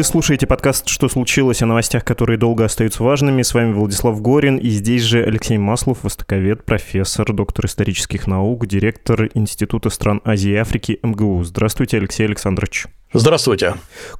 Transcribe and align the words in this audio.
Вы 0.00 0.04
слушаете 0.04 0.46
подкаст 0.46 0.88
«Что 0.88 1.10
случилось?» 1.10 1.60
о 1.60 1.66
новостях, 1.66 2.06
которые 2.06 2.38
долго 2.38 2.64
остаются 2.64 3.02
важными. 3.02 3.42
С 3.42 3.52
вами 3.52 3.74
Владислав 3.74 4.18
Горин, 4.22 4.56
и 4.56 4.70
здесь 4.70 5.02
же 5.02 5.22
Алексей 5.22 5.58
Маслов, 5.58 6.04
востоковед, 6.04 6.64
профессор, 6.64 7.30
доктор 7.34 7.66
исторических 7.66 8.26
наук, 8.26 8.66
директор 8.66 9.28
Института 9.34 9.90
стран 9.90 10.22
Азии 10.24 10.52
и 10.52 10.56
Африки 10.56 10.98
МГУ. 11.02 11.44
Здравствуйте, 11.44 11.98
Алексей 11.98 12.24
Александрович. 12.24 12.86
Здравствуйте. 13.12 13.74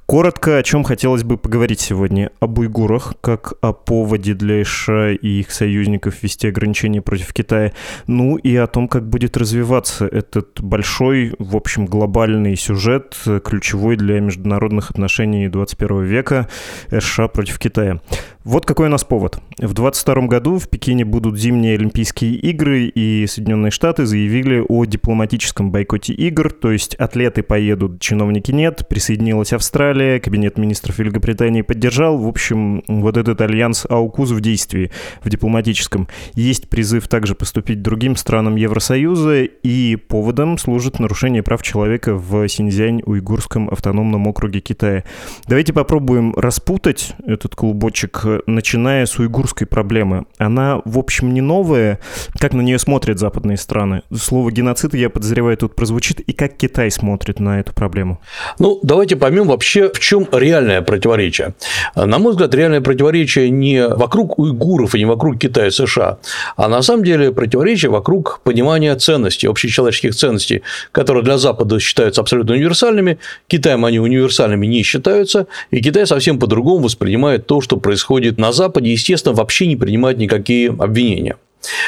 Коротко, 0.05 0.57
о 0.57 0.63
чем 0.63 0.83
хотелось 0.83 1.23
бы 1.23 1.37
поговорить 1.37 1.79
сегодня. 1.79 2.29
Об 2.41 2.59
уйгурах, 2.59 3.13
как 3.21 3.53
о 3.61 3.71
поводе 3.71 4.33
для 4.33 4.65
США 4.65 5.13
и 5.13 5.39
их 5.39 5.51
союзников 5.51 6.21
ввести 6.21 6.49
ограничения 6.49 7.01
против 7.01 7.31
Китая. 7.31 7.71
Ну 8.07 8.35
и 8.35 8.53
о 8.57 8.67
том, 8.67 8.89
как 8.89 9.07
будет 9.07 9.37
развиваться 9.37 10.05
этот 10.05 10.59
большой, 10.59 11.33
в 11.39 11.55
общем, 11.55 11.85
глобальный 11.85 12.57
сюжет, 12.57 13.15
ключевой 13.45 13.95
для 13.95 14.19
международных 14.19 14.91
отношений 14.91 15.47
21 15.47 16.03
века 16.03 16.49
США 16.89 17.29
против 17.29 17.59
Китая. 17.59 18.01
Вот 18.43 18.65
какой 18.65 18.87
у 18.87 18.89
нас 18.89 19.03
повод. 19.05 19.35
В 19.59 19.73
2022 19.73 20.27
году 20.27 20.57
в 20.57 20.67
Пекине 20.67 21.05
будут 21.05 21.39
зимние 21.39 21.75
Олимпийские 21.75 22.33
игры, 22.33 22.85
и 22.85 23.25
Соединенные 23.27 23.69
Штаты 23.69 24.07
заявили 24.07 24.65
о 24.67 24.83
дипломатическом 24.85 25.71
бойкоте 25.71 26.13
игр, 26.13 26.51
то 26.51 26.71
есть 26.71 26.95
атлеты 26.95 27.43
поедут, 27.43 28.01
чиновники 28.01 28.51
нет, 28.51 28.80
присоединилась 28.87 29.53
Австралия, 29.53 30.19
кабинет 30.19 30.57
министров 30.57 30.99
Великобритании 30.99 31.61
поддержал. 31.61 32.17
В 32.17 32.27
общем, 32.27 32.83
вот 32.87 33.17
этот 33.17 33.41
альянс 33.41 33.85
АУКУЗ 33.89 34.31
в 34.31 34.41
действии, 34.41 34.91
в 35.23 35.29
дипломатическом. 35.29 36.07
Есть 36.33 36.69
призыв 36.69 37.07
также 37.07 37.35
поступить 37.35 37.81
другим 37.81 38.15
странам 38.15 38.55
Евросоюза, 38.55 39.43
и 39.43 39.95
поводом 39.95 40.57
служит 40.57 40.99
нарушение 40.99 41.43
прав 41.43 41.61
человека 41.63 42.15
в 42.15 42.47
Синьцзянь-Уйгурском 42.47 43.69
автономном 43.69 44.27
округе 44.27 44.59
Китая. 44.59 45.03
Давайте 45.47 45.73
попробуем 45.73 46.33
распутать 46.35 47.13
этот 47.25 47.55
клубочек 47.55 48.25
начиная 48.47 49.05
с 49.05 49.17
уйгурской 49.19 49.67
проблемы. 49.67 50.25
Она, 50.37 50.81
в 50.85 50.97
общем, 50.97 51.33
не 51.33 51.41
новая. 51.41 51.99
Как 52.39 52.53
на 52.53 52.61
нее 52.61 52.79
смотрят 52.79 53.19
западные 53.19 53.57
страны? 53.57 54.01
Слово 54.13 54.51
геноцид, 54.51 54.93
я 54.93 55.09
подозреваю, 55.09 55.57
тут 55.57 55.75
прозвучит. 55.75 56.19
И 56.19 56.33
как 56.33 56.57
Китай 56.57 56.91
смотрит 56.91 57.39
на 57.39 57.59
эту 57.59 57.73
проблему? 57.73 58.19
Ну, 58.59 58.70
давайте 58.83 59.15
поймем 59.15 59.47
вообще, 59.47 59.89
в 59.89 59.99
чем 59.99 60.27
реальное 60.31 60.81
противоречие. 60.81 61.53
На 61.95 62.19
мой 62.19 62.31
взгляд, 62.31 62.53
реальное 62.53 62.81
противоречие 62.81 63.49
не 63.49 63.87
вокруг 63.87 64.39
уйгуров 64.39 64.95
и 64.95 64.99
не 64.99 65.05
вокруг 65.05 65.39
Китая 65.39 65.67
и 65.67 65.71
США, 65.71 66.17
а 66.55 66.67
на 66.67 66.81
самом 66.81 67.03
деле 67.03 67.31
противоречие 67.31 67.91
вокруг 67.91 68.41
понимания 68.43 68.95
ценностей, 68.95 69.47
общечеловеческих 69.47 70.15
ценностей, 70.15 70.63
которые 70.91 71.23
для 71.23 71.37
Запада 71.37 71.79
считаются 71.79 72.21
абсолютно 72.21 72.53
универсальными, 72.53 73.19
Китаем 73.47 73.85
они 73.85 73.99
универсальными 73.99 74.67
не 74.67 74.83
считаются, 74.83 75.47
и 75.71 75.81
Китай 75.81 76.05
совсем 76.05 76.39
по-другому 76.39 76.85
воспринимает 76.85 77.47
то, 77.47 77.61
что 77.61 77.77
происходит 77.77 78.37
на 78.37 78.51
Западе, 78.51 78.91
естественно, 78.91 79.35
вообще 79.35 79.67
не 79.67 79.75
принимает 79.75 80.17
никакие 80.17 80.69
обвинения. 80.69 81.35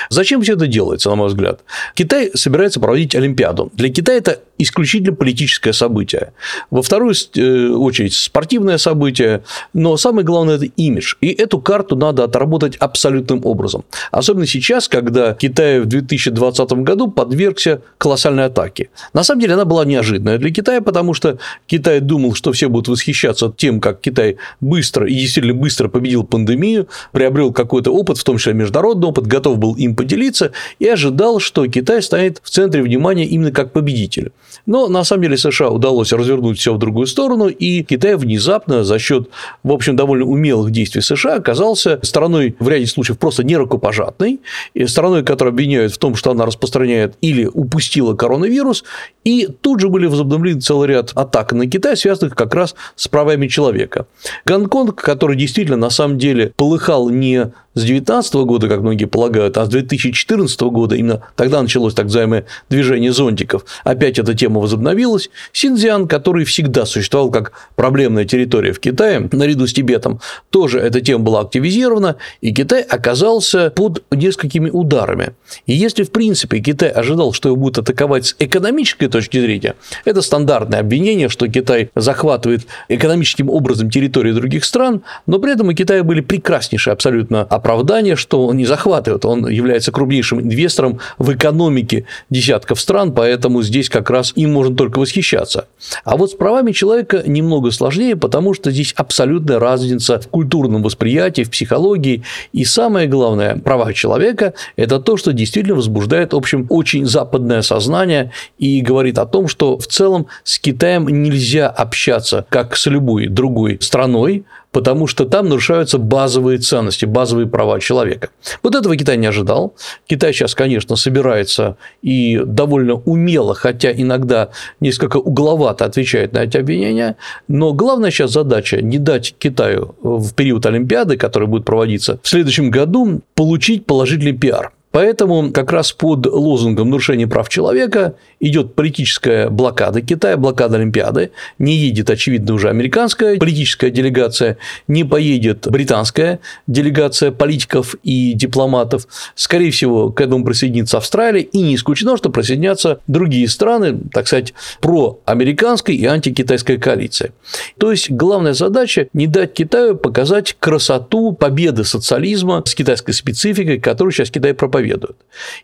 Зачем 0.09 0.41
все 0.41 0.53
это 0.53 0.67
делается, 0.67 1.09
на 1.09 1.15
мой 1.15 1.27
взгляд? 1.27 1.61
Китай 1.95 2.31
собирается 2.33 2.79
проводить 2.79 3.15
Олимпиаду. 3.15 3.71
Для 3.73 3.89
Китая 3.89 4.17
это 4.17 4.39
исключительно 4.57 5.15
политическое 5.15 5.73
событие. 5.73 6.33
Во 6.69 6.81
вторую 6.81 7.13
э, 7.35 7.69
очередь 7.69 8.13
спортивное 8.13 8.77
событие, 8.77 9.43
но 9.73 9.97
самое 9.97 10.25
главное– 10.25 10.55
это 10.57 10.65
имидж. 10.65 11.15
И 11.21 11.29
эту 11.29 11.59
карту 11.59 11.95
надо 11.95 12.23
отработать 12.23 12.75
абсолютным 12.77 13.45
образом. 13.45 13.83
Особенно 14.11 14.45
сейчас, 14.45 14.87
когда 14.87 15.33
Китай 15.33 15.79
в 15.79 15.85
2020 15.85 16.71
году 16.83 17.09
подвергся 17.09 17.81
колоссальной 17.97 18.45
атаке. 18.45 18.89
На 19.13 19.23
самом 19.23 19.41
деле, 19.41 19.53
она 19.53 19.65
была 19.65 19.85
неожиданная 19.85 20.37
для 20.37 20.51
Китая, 20.51 20.81
потому 20.81 21.13
что 21.13 21.37
Китай 21.67 21.99
думал, 21.99 22.33
что 22.35 22.51
все 22.51 22.69
будут 22.69 22.87
восхищаться 22.87 23.51
тем, 23.55 23.79
как 23.79 24.01
Китай 24.01 24.37
быстро 24.61 25.07
и 25.07 25.13
действительно 25.15 25.55
быстро 25.55 25.87
победил 25.87 26.23
пандемию, 26.23 26.87
приобрел 27.11 27.51
какой-то 27.51 27.91
опыт, 27.91 28.17
в 28.17 28.23
том 28.23 28.37
числе 28.37 28.53
международный 28.53 29.07
опыт, 29.07 29.27
готов 29.27 29.57
был 29.63 29.75
им 29.75 29.95
поделиться 29.95 30.51
и 30.79 30.87
ожидал, 30.87 31.39
что 31.39 31.65
Китай 31.67 32.01
станет 32.01 32.41
в 32.43 32.49
центре 32.49 32.81
внимания 32.81 33.25
именно 33.25 33.51
как 33.51 33.71
победитель. 33.71 34.33
Но 34.65 34.87
на 34.87 35.05
самом 35.05 35.23
деле 35.23 35.37
США 35.37 35.69
удалось 35.69 36.11
развернуть 36.11 36.59
все 36.59 36.73
в 36.73 36.77
другую 36.77 37.07
сторону, 37.07 37.47
и 37.47 37.81
Китай 37.83 38.17
внезапно 38.17 38.83
за 38.83 38.99
счет, 38.99 39.29
в 39.63 39.71
общем, 39.71 39.95
довольно 39.95 40.25
умелых 40.25 40.71
действий 40.71 41.01
США 41.01 41.35
оказался 41.35 41.99
стороной 42.03 42.55
в 42.59 42.67
ряде 42.67 42.87
случаев 42.87 43.17
просто 43.17 43.43
не 43.43 43.55
рукопожатной, 43.55 44.41
стороной, 44.85 45.23
которую 45.23 45.53
обвиняют 45.53 45.93
в 45.93 45.97
том, 45.97 46.15
что 46.15 46.31
она 46.31 46.45
распространяет 46.45 47.15
или 47.21 47.45
упустила 47.45 48.13
коронавирус, 48.13 48.83
и 49.23 49.47
тут 49.61 49.79
же 49.79 49.87
были 49.87 50.07
возобновлены 50.07 50.59
целый 50.59 50.89
ряд 50.89 51.11
атак 51.15 51.53
на 51.53 51.67
Китай, 51.67 51.95
связанных 51.95 52.35
как 52.35 52.53
раз 52.53 52.75
с 52.97 53.07
правами 53.07 53.47
человека. 53.47 54.07
Гонконг, 54.45 55.01
который 55.01 55.37
действительно 55.37 55.77
на 55.77 55.89
самом 55.89 56.17
деле 56.17 56.51
полыхал 56.57 57.09
не 57.09 57.53
с 57.75 57.81
2019 57.81 58.33
года, 58.35 58.67
как 58.67 58.81
многие 58.81 59.05
полагают, 59.05 59.57
а 59.57 59.65
с 59.65 59.69
2014 59.69 60.61
года, 60.61 60.95
именно 60.95 61.21
тогда 61.35 61.61
началось 61.61 61.93
так 61.93 62.05
называемое 62.05 62.45
движение 62.69 63.11
зонтиков, 63.11 63.65
опять 63.83 64.19
эта 64.19 64.33
тема 64.33 64.59
возобновилась. 64.59 65.29
Синьцзян, 65.51 66.07
который 66.07 66.45
всегда 66.45 66.85
существовал 66.85 67.31
как 67.31 67.53
проблемная 67.75 68.25
территория 68.25 68.73
в 68.73 68.79
Китае, 68.79 69.27
наряду 69.31 69.67
с 69.67 69.73
Тибетом, 69.73 70.19
тоже 70.49 70.79
эта 70.79 71.01
тема 71.01 71.23
была 71.23 71.41
активизирована, 71.41 72.17
и 72.41 72.53
Китай 72.53 72.81
оказался 72.81 73.71
под 73.71 74.03
несколькими 74.11 74.69
ударами. 74.69 75.33
И 75.65 75.73
если, 75.73 76.03
в 76.03 76.11
принципе, 76.11 76.59
Китай 76.59 76.89
ожидал, 76.89 77.33
что 77.33 77.49
его 77.49 77.55
будут 77.55 77.79
атаковать 77.79 78.27
с 78.27 78.35
экономической 78.39 79.07
точки 79.07 79.39
зрения, 79.39 79.75
это 80.05 80.21
стандартное 80.21 80.79
обвинение, 80.79 81.29
что 81.29 81.47
Китай 81.47 81.89
захватывает 81.95 82.67
экономическим 82.89 83.49
образом 83.49 83.89
территории 83.89 84.31
других 84.31 84.65
стран, 84.65 85.01
но 85.25 85.39
при 85.39 85.53
этом 85.53 85.69
у 85.69 85.73
Китая 85.73 86.03
были 86.03 86.21
прекраснейшие 86.21 86.91
абсолютно 86.91 87.43
оправдание, 87.63 88.17
что 88.17 88.45
он 88.45 88.57
не 88.57 88.65
захватывает, 88.65 89.23
он 89.23 89.47
является 89.47 89.93
крупнейшим 89.93 90.41
инвестором 90.41 90.99
в 91.17 91.33
экономике 91.33 92.05
десятков 92.29 92.79
стран, 92.79 93.13
поэтому 93.13 93.61
здесь 93.63 93.89
как 93.89 94.09
раз 94.09 94.33
им 94.35 94.51
можно 94.51 94.75
только 94.75 94.99
восхищаться. 94.99 95.67
А 96.03 96.17
вот 96.17 96.31
с 96.31 96.33
правами 96.33 96.73
человека 96.73 97.23
немного 97.25 97.71
сложнее, 97.71 98.17
потому 98.17 98.53
что 98.53 98.69
здесь 98.69 98.93
абсолютная 98.97 99.59
разница 99.59 100.19
в 100.19 100.27
культурном 100.27 100.83
восприятии, 100.83 101.43
в 101.43 101.51
психологии. 101.51 102.23
И 102.51 102.65
самое 102.65 103.07
главное, 103.07 103.57
права 103.57 103.93
человека– 103.93 104.53
это 104.75 104.99
то, 104.99 105.15
что 105.15 105.31
действительно 105.31 105.75
возбуждает, 105.75 106.33
в 106.33 106.37
общем, 106.37 106.67
очень 106.69 107.05
западное 107.05 107.61
сознание 107.61 108.31
и 108.57 108.81
говорит 108.81 109.17
о 109.17 109.25
том, 109.25 109.47
что 109.47 109.77
в 109.77 109.87
целом 109.87 110.27
с 110.43 110.59
Китаем 110.59 111.07
нельзя 111.07 111.69
общаться 111.69 112.45
как 112.49 112.75
с 112.75 112.87
любой 112.87 113.27
другой 113.27 113.77
страной, 113.79 114.43
потому 114.73 115.07
что 115.07 115.25
там 115.25 115.47
нарушаются 115.47 115.97
базовые 115.97 116.57
ценности, 116.57 117.05
базовые 117.05 117.47
права 117.47 117.79
человека. 117.79 118.29
Вот 118.63 118.75
этого 118.75 118.97
Китай 118.97 119.15
не 119.15 119.27
ожидал. 119.27 119.75
Китай 120.07 120.33
сейчас, 120.33 120.55
конечно, 120.55 120.97
собирается 120.97 121.77
и 122.01 122.41
довольно 122.43 122.95
умело, 122.95 123.53
хотя 123.53 123.91
иногда 123.93 124.49
несколько 124.81 125.17
угловато 125.17 125.85
отвечает 125.85 126.33
на 126.33 126.39
эти 126.39 126.57
обвинения, 126.57 127.15
но 127.47 127.71
главная 127.71 128.11
сейчас 128.11 128.31
задача 128.31 128.81
не 128.81 128.97
дать 128.97 129.35
Китаю 129.37 129.95
в 130.01 130.33
период 130.33 130.65
Олимпиады, 130.65 131.17
который 131.17 131.47
будет 131.47 131.65
проводиться 131.65 132.19
в 132.23 132.27
следующем 132.27 132.71
году, 132.71 133.21
получить 133.35 133.85
положительный 133.85 134.33
пиар. 134.33 134.73
Поэтому 134.93 135.51
как 135.51 135.71
раз 135.71 135.91
под 135.91 136.27
лозунгом 136.27 136.91
нарушения 136.91 137.25
прав 137.25 137.49
человека 137.49 138.13
идет 138.39 138.75
политическая 138.75 139.49
блокада 139.49 140.01
Китая, 140.01 140.37
блокада 140.37 140.77
Олимпиады. 140.77 141.31
Не 141.57 141.75
едет, 141.75 142.11
очевидно, 142.11 142.53
уже 142.53 142.69
американская 142.69 143.39
политическая 143.39 143.89
делегация, 143.89 144.57
не 144.87 145.03
поедет 145.03 145.67
британская 145.67 146.41
делегация 146.67 147.31
политиков 147.31 147.95
и 148.03 148.33
дипломатов. 148.33 149.07
Скорее 149.33 149.71
всего, 149.71 150.11
к 150.11 150.21
этому 150.21 150.45
присоединится 150.45 150.97
Австралия, 150.97 151.41
и 151.41 151.59
не 151.59 151.73
исключено, 151.73 152.15
что 152.15 152.29
присоединятся 152.29 152.99
другие 153.07 153.47
страны, 153.47 153.97
так 154.11 154.27
сказать, 154.27 154.53
проамериканской 154.79 155.95
и 155.95 156.05
антикитайской 156.05 156.77
коалиции. 156.77 157.31
То 157.79 157.89
есть, 157.89 158.11
главная 158.11 158.53
задача– 158.53 159.07
не 159.13 159.25
дать 159.25 159.53
Китаю 159.53 159.95
показать 159.95 160.55
красоту 160.59 161.31
победы 161.31 161.83
социализма 161.83 162.61
с 162.63 162.75
китайской 162.75 163.13
спецификой, 163.13 163.79
которую 163.79 164.11
сейчас 164.11 164.29
Китай 164.29 164.53
проповедует 164.53 164.82
проповедуют. 164.83 165.17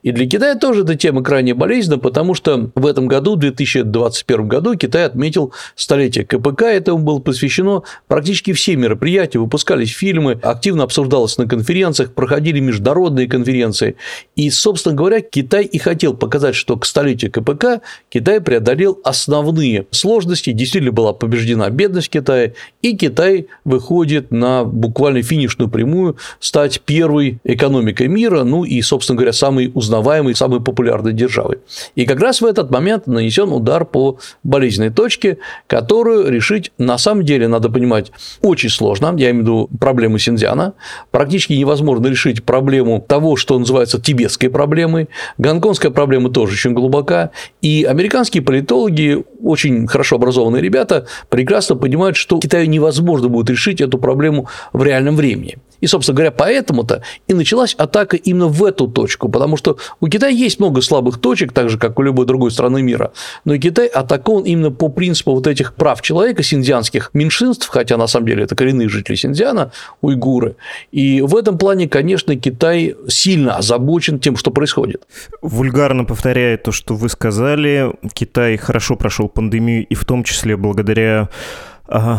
И 0.03 0.11
для 0.11 0.27
Китая 0.27 0.55
тоже 0.55 0.83
эта 0.83 0.95
тема 0.95 1.23
крайне 1.23 1.53
болезненна, 1.53 1.99
потому 1.99 2.33
что 2.33 2.71
в 2.75 2.85
этом 2.85 3.07
году, 3.07 3.35
в 3.35 3.39
2021 3.39 4.47
году, 4.47 4.75
Китай 4.75 5.05
отметил 5.05 5.53
столетие 5.75 6.25
КПК, 6.25 6.63
этому 6.63 6.99
было 6.99 7.19
посвящено 7.19 7.83
практически 8.07 8.53
все 8.53 8.75
мероприятия, 8.75 9.39
выпускались 9.39 9.91
фильмы, 9.91 10.39
активно 10.41 10.83
обсуждалось 10.83 11.37
на 11.37 11.47
конференциях, 11.47 12.13
проходили 12.13 12.59
международные 12.59 13.27
конференции. 13.27 13.95
И, 14.35 14.49
собственно 14.49 14.95
говоря, 14.95 15.21
Китай 15.21 15.65
и 15.65 15.77
хотел 15.77 16.13
показать, 16.13 16.55
что 16.55 16.77
к 16.77 16.85
столетию 16.85 17.31
КПК 17.31 17.81
Китай 18.09 18.41
преодолел 18.41 18.99
основные 19.03 19.85
сложности, 19.91 20.51
действительно 20.51 20.91
была 20.91 21.13
побеждена 21.13 21.69
бедность 21.69 22.09
Китая, 22.09 22.53
и 22.81 22.95
Китай 22.95 23.47
выходит 23.65 24.31
на 24.31 24.63
буквально 24.63 25.21
финишную 25.21 25.69
прямую 25.69 26.17
стать 26.39 26.81
первой 26.81 27.39
экономикой 27.43 28.07
мира, 28.07 28.43
ну 28.43 28.63
и, 28.63 28.81
собственно 28.81 29.08
говоря, 29.17 29.33
самой 29.33 29.71
узнаваемой, 29.73 30.35
самой 30.35 30.61
популярной 30.61 31.13
державой. 31.13 31.59
И 31.95 32.05
как 32.05 32.19
раз 32.19 32.41
в 32.41 32.45
этот 32.45 32.71
момент 32.71 33.07
нанесен 33.07 33.51
удар 33.51 33.85
по 33.85 34.17
болезненной 34.43 34.89
точке, 34.89 35.37
которую 35.67 36.29
решить 36.31 36.71
на 36.77 36.97
самом 36.97 37.23
деле, 37.23 37.47
надо 37.47 37.69
понимать, 37.69 38.11
очень 38.41 38.69
сложно. 38.69 39.13
Я 39.17 39.31
имею 39.31 39.37
в 39.37 39.41
виду 39.41 39.69
проблему 39.79 40.17
Синьцзяна. 40.17 40.73
Практически 41.11 41.53
невозможно 41.53 42.07
решить 42.07 42.43
проблему 42.43 43.03
того, 43.07 43.35
что 43.35 43.57
называется 43.57 44.01
тибетской 44.01 44.49
проблемой. 44.49 45.09
Гонконгская 45.37 45.91
проблема 45.91 46.29
тоже 46.29 46.53
очень 46.53 46.73
глубока. 46.73 47.31
И 47.61 47.83
американские 47.83 48.43
политологи, 48.43 49.23
очень 49.41 49.87
хорошо 49.87 50.15
образованные 50.15 50.61
ребята, 50.61 51.07
прекрасно 51.29 51.75
понимают, 51.75 52.15
что 52.15 52.39
Китаю 52.39 52.67
невозможно 52.67 53.29
будет 53.29 53.49
решить 53.49 53.81
эту 53.81 53.97
проблему 53.97 54.47
в 54.73 54.83
реальном 54.83 55.15
времени. 55.15 55.57
И, 55.81 55.87
собственно 55.87 56.15
говоря, 56.15 56.31
поэтому-то 56.31 57.03
и 57.27 57.33
началась 57.33 57.73
атака 57.75 58.17
именно 58.17 58.47
в 58.47 58.63
эту 58.63 58.87
точку, 58.87 59.29
потому 59.29 59.57
что 59.57 59.77
у 59.99 60.07
Китая 60.07 60.31
есть 60.31 60.59
много 60.59 60.81
слабых 60.81 61.19
точек, 61.19 61.53
так 61.53 61.69
же, 61.69 61.77
как 61.77 61.99
у 61.99 62.01
любой 62.01 62.25
другой 62.25 62.51
страны 62.51 62.81
мира, 62.81 63.11
но 63.45 63.57
Китай 63.57 63.87
атакован 63.87 64.43
именно 64.43 64.71
по 64.71 64.89
принципу 64.89 65.33
вот 65.33 65.47
этих 65.47 65.73
прав 65.73 66.01
человека, 66.01 66.43
синьцзянских 66.43 67.11
меньшинств, 67.13 67.67
хотя 67.67 67.97
на 67.97 68.07
самом 68.07 68.27
деле 68.27 68.43
это 68.43 68.55
коренные 68.55 68.89
жители 68.89 69.15
Синьцзяна, 69.15 69.71
уйгуры. 70.01 70.55
И 70.91 71.21
в 71.21 71.35
этом 71.35 71.57
плане, 71.57 71.87
конечно, 71.87 72.35
Китай 72.35 72.95
сильно 73.07 73.57
озабочен 73.57 74.19
тем, 74.19 74.35
что 74.35 74.51
происходит. 74.51 75.03
Вульгарно 75.41 76.05
повторяя 76.05 76.57
то, 76.57 76.71
что 76.71 76.95
вы 76.95 77.09
сказали, 77.09 77.93
Китай 78.13 78.57
хорошо 78.57 78.95
прошел 78.95 79.27
пандемию, 79.29 79.85
и 79.85 79.95
в 79.95 80.05
том 80.05 80.23
числе 80.23 80.57
благодаря 80.57 81.29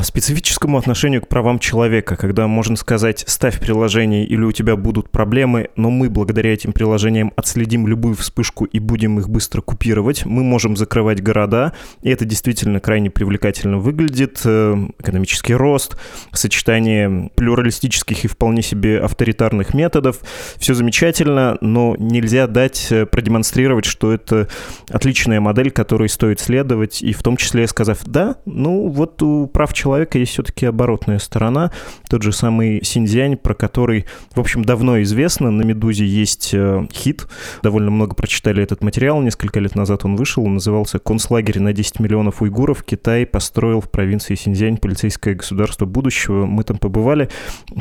специфическому 0.03 0.79
отношению 0.79 1.23
к 1.23 1.29
правам 1.29 1.59
человека, 1.59 2.17
когда 2.17 2.47
можно 2.47 2.77
сказать, 2.77 3.25
ставь 3.27 3.61
приложение 3.61 4.25
или 4.25 4.43
у 4.43 4.53
тебя 4.53 4.77
будут 4.77 5.11
проблемы, 5.11 5.69
но 5.77 5.91
мы 5.91 6.11
благодаря 6.11 6.53
этим 6.53 6.73
приложениям 6.73 7.33
отследим 7.37 7.87
любую 7.87 8.17
вспышку 8.17 8.65
и 8.65 8.79
будем 8.81 9.19
их 9.21 9.29
быстро 9.29 9.61
купировать. 9.61 10.25
Мы 10.25 10.43
можем 10.43 10.77
закрывать 10.77 11.23
города, 11.23 11.73
и 12.03 12.11
это 12.11 12.25
действительно 12.25 12.81
крайне 12.81 13.11
привлекательно 13.11 13.79
выглядит. 13.79 14.41
Э, 14.45 14.77
экономический 14.99 15.55
рост, 15.55 15.97
сочетание 16.33 17.31
плюралистических 17.37 18.25
и 18.25 18.29
вполне 18.29 18.63
себе 18.63 18.99
авторитарных 18.99 19.75
методов. 19.75 20.19
Все 20.57 20.75
замечательно, 20.75 21.59
но 21.61 21.95
нельзя 21.99 22.47
дать 22.47 22.89
э, 22.91 23.07
продемонстрировать, 23.07 23.85
что 23.85 24.13
это 24.13 24.49
отличная 24.89 25.41
модель, 25.41 25.71
которой 25.71 26.09
стоит 26.09 26.41
следовать, 26.41 27.03
и 27.03 27.13
в 27.13 27.23
том 27.23 27.37
числе 27.37 27.69
сказав, 27.69 28.05
да, 28.05 28.37
ну 28.47 28.89
вот 28.89 29.23
у 29.23 29.47
прав 29.61 29.75
человека 29.75 30.17
есть 30.17 30.33
все-таки 30.33 30.65
оборотная 30.65 31.19
сторона. 31.19 31.71
Тот 32.09 32.23
же 32.23 32.33
самый 32.33 32.83
Синьцзянь, 32.83 33.37
про 33.37 33.53
который, 33.53 34.07
в 34.35 34.41
общем, 34.41 34.65
давно 34.65 35.03
известно. 35.03 35.51
На 35.51 35.61
«Медузе» 35.61 36.07
есть 36.07 36.55
э, 36.55 36.87
хит. 36.91 37.27
Довольно 37.63 37.91
много 37.91 38.15
прочитали 38.15 38.63
этот 38.63 38.83
материал. 38.83 39.21
Несколько 39.21 39.61
лет 39.61 39.75
назад 39.75 40.07
он 40.07 40.17
вышел. 40.17 40.47
Он 40.47 40.55
назывался 40.55 40.99
«Концлагерь 40.99 41.61
на 41.61 41.75
10 41.75 42.01
миллионов 42.01 42.41
уйгуров. 42.41 42.83
Китай 42.83 43.27
построил 43.27 43.83
в 43.83 43.91
провинции 43.91 44.35
Синьцзянь 44.35 44.79
полицейское 44.79 45.35
государство 45.35 45.85
будущего». 45.85 46.47
Мы 46.47 46.65
там 46.65 46.79
побывали. 46.79 47.29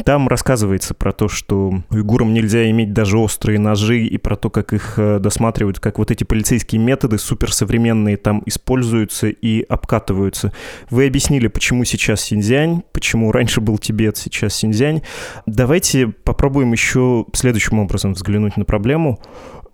Там 0.03 0.27
рассказывается 0.27 0.93
про 0.93 1.13
то, 1.13 1.29
что 1.29 1.81
уйгурам 1.91 2.33
нельзя 2.33 2.69
иметь 2.71 2.91
даже 2.91 3.17
острые 3.17 3.57
ножи 3.57 4.01
и 4.01 4.17
про 4.17 4.35
то, 4.35 4.49
как 4.49 4.73
их 4.73 4.95
э, 4.97 5.19
досматривают, 5.19 5.79
как 5.79 5.97
вот 5.97 6.11
эти 6.11 6.25
полицейские 6.25 6.81
методы 6.81 7.17
суперсовременные 7.17 8.17
там 8.17 8.43
используются 8.45 9.29
и 9.29 9.61
обкатываются. 9.61 10.51
Вы 10.89 11.07
объяснили, 11.07 11.47
почему 11.47 11.68
почему 11.69 11.83
сейчас 11.85 12.21
Синьцзянь, 12.21 12.81
почему 12.93 13.31
раньше 13.31 13.61
был 13.61 13.77
Тибет, 13.77 14.17
сейчас 14.17 14.55
Синьцзянь. 14.55 15.03
Давайте 15.45 16.07
попробуем 16.07 16.71
еще 16.71 17.27
следующим 17.33 17.77
образом 17.77 18.13
взглянуть 18.13 18.57
на 18.57 18.65
проблему. 18.65 19.19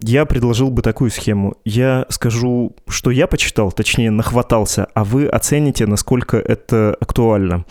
Я 0.01 0.25
предложил 0.25 0.71
бы 0.71 0.81
такую 0.81 1.09
схему. 1.09 1.55
Я 1.63 2.05
скажу, 2.09 2.75
что 2.89 3.11
я 3.11 3.27
почитал, 3.27 3.71
точнее, 3.71 4.11
нахватался, 4.11 4.87
а 4.93 5.05
вы 5.05 5.25
оцените, 5.25 5.85
насколько 5.85 6.35
это 6.35 6.97
актуально. 6.99 7.63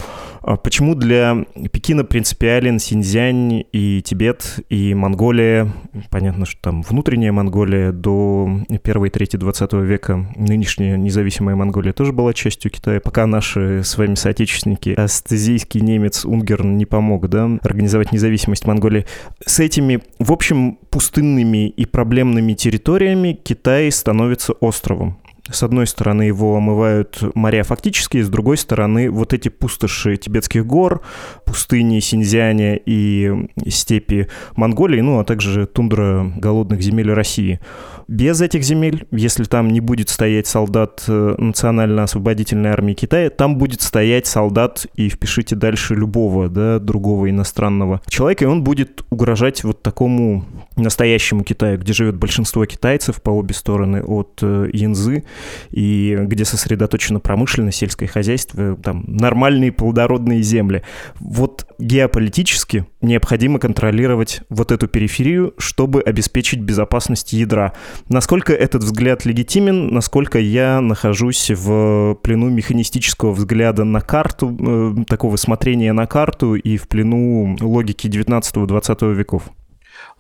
А 0.47 0.59
почему 0.59 0.95
для 0.95 1.47
Пекина 1.73 2.05
принципиален 2.05 2.79
Синьцзянь 2.79 3.65
и 3.73 4.03
Тибет, 4.05 4.61
и 4.69 4.93
Монголия? 4.93 5.73
Понятно, 6.11 6.45
что 6.45 6.61
там 6.61 6.83
внутренняя 6.83 7.33
Монголия 7.33 7.93
до 7.93 8.61
первой 8.83 9.09
трети 9.09 9.39
20 9.39 9.73
века, 9.73 10.27
нынешняя 10.37 10.99
независимая 10.99 11.57
Монголия 11.57 11.95
тоже 11.95 12.13
была 12.13 12.35
частью 12.35 12.71
Китая, 12.71 13.01
пока 13.01 13.27
наши 13.27 13.83
с 13.83 13.97
вами 13.97 14.17
соотечественники, 14.17 14.91
астезийский 14.91 15.81
немец 15.81 16.27
Унгерн 16.27 16.77
не 16.77 16.85
помог, 16.85 17.31
да, 17.31 17.59
организовать 17.63 18.13
независимость 18.13 18.67
Монголии. 18.67 19.07
С 19.47 19.61
этими, 19.61 20.03
в 20.19 20.31
общем, 20.31 20.77
пустынными 20.91 21.71
и 21.71 21.87
проблемными 21.87 22.53
территориями 22.53 23.33
Китай 23.33 23.91
становится 23.91 24.53
островом. 24.53 25.17
С 25.51 25.63
одной 25.63 25.87
стороны 25.87 26.23
его 26.23 26.57
омывают 26.57 27.23
моря 27.35 27.65
фактически, 27.65 28.23
с 28.23 28.29
другой 28.31 28.57
стороны 28.57 29.11
вот 29.11 29.35
эти 29.35 29.51
пустоши 29.51 30.17
тибетских 30.17 30.67
гор, 30.67 31.03
пустыни 31.45 32.01
Синьцзяня 32.01 32.77
и 32.77 33.31
степи 33.69 34.29
Монголии, 34.57 35.01
ну 35.01 35.19
а 35.19 35.25
также 35.25 35.67
тундра 35.67 36.33
голодных 36.37 36.81
земель 36.81 37.13
России– 37.13 37.61
без 38.09 38.41
этих 38.41 38.63
земель, 38.63 39.07
если 39.11 39.45
там 39.45 39.69
не 39.69 39.81
будет 39.81 40.09
стоять 40.09 40.47
солдат 40.47 41.05
э, 41.09 41.35
Национально-освободительной 41.39 42.71
армии 42.71 42.95
Китая, 42.95 43.31
там 43.31 43.57
будет 43.57 43.81
стоять 43.83 44.27
солдат, 44.27 44.87
и 44.95 45.09
впишите 45.09 45.57
дальше 45.57 45.95
любого, 45.95 46.49
да, 46.49 46.79
другого 46.79 47.31
иностранного 47.31 48.01
человека, 48.07 48.45
и 48.45 48.49
он 48.49 48.63
будет 48.63 49.05
угрожать 49.11 49.65
вот 49.65 49.83
такому 49.83 50.45
настоящему 50.77 51.45
Китаю, 51.45 51.79
где 51.79 51.93
живет 51.93 52.17
большинство 52.17 52.65
китайцев 52.67 53.23
по 53.23 53.31
обе 53.31 53.55
стороны 53.55 54.03
от 54.03 54.41
э, 54.43 54.69
Янзы, 54.73 55.25
и 55.71 56.17
где 56.23 56.45
сосредоточено 56.45 57.21
промышленное 57.21 57.73
сельское 57.73 58.07
хозяйство, 58.07 58.77
там 58.77 59.05
нормальные 59.07 59.73
плодородные 59.73 60.43
земли. 60.43 60.83
Вот 61.21 61.67
геополитически 61.79 62.87
необходимо 63.01 63.59
контролировать 63.59 64.43
вот 64.49 64.73
эту 64.73 64.89
периферию, 64.89 65.55
чтобы 65.59 66.01
обеспечить 66.01 66.61
безопасность 66.61 67.33
ядра. 67.33 67.73
Насколько 68.09 68.53
этот 68.53 68.83
взгляд 68.83 69.25
легитимен, 69.25 69.89
насколько 69.89 70.39
я 70.39 70.81
нахожусь 70.81 71.51
в 71.51 72.17
плену 72.23 72.49
механистического 72.49 73.33
взгляда 73.33 73.85
на 73.85 74.01
карту, 74.01 74.57
э, 74.59 75.05
такого 75.07 75.37
смотрения 75.37 75.93
на 75.93 76.07
карту 76.07 76.55
и 76.55 76.77
в 76.77 76.89
плену 76.89 77.57
логики 77.61 78.07
19-20 78.09 79.15
веков? 79.15 79.45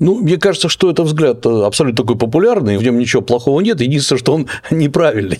Ну, 0.00 0.16
мне 0.16 0.38
кажется, 0.38 0.68
что 0.68 0.90
это 0.90 1.04
взгляд 1.04 1.46
э, 1.46 1.62
абсолютно 1.64 2.02
такой 2.02 2.16
популярный, 2.16 2.78
в 2.78 2.82
нем 2.82 2.98
ничего 2.98 3.22
плохого 3.22 3.60
нет, 3.60 3.80
единственное, 3.80 4.18
что 4.18 4.34
он 4.34 4.48
неправильный. 4.70 5.38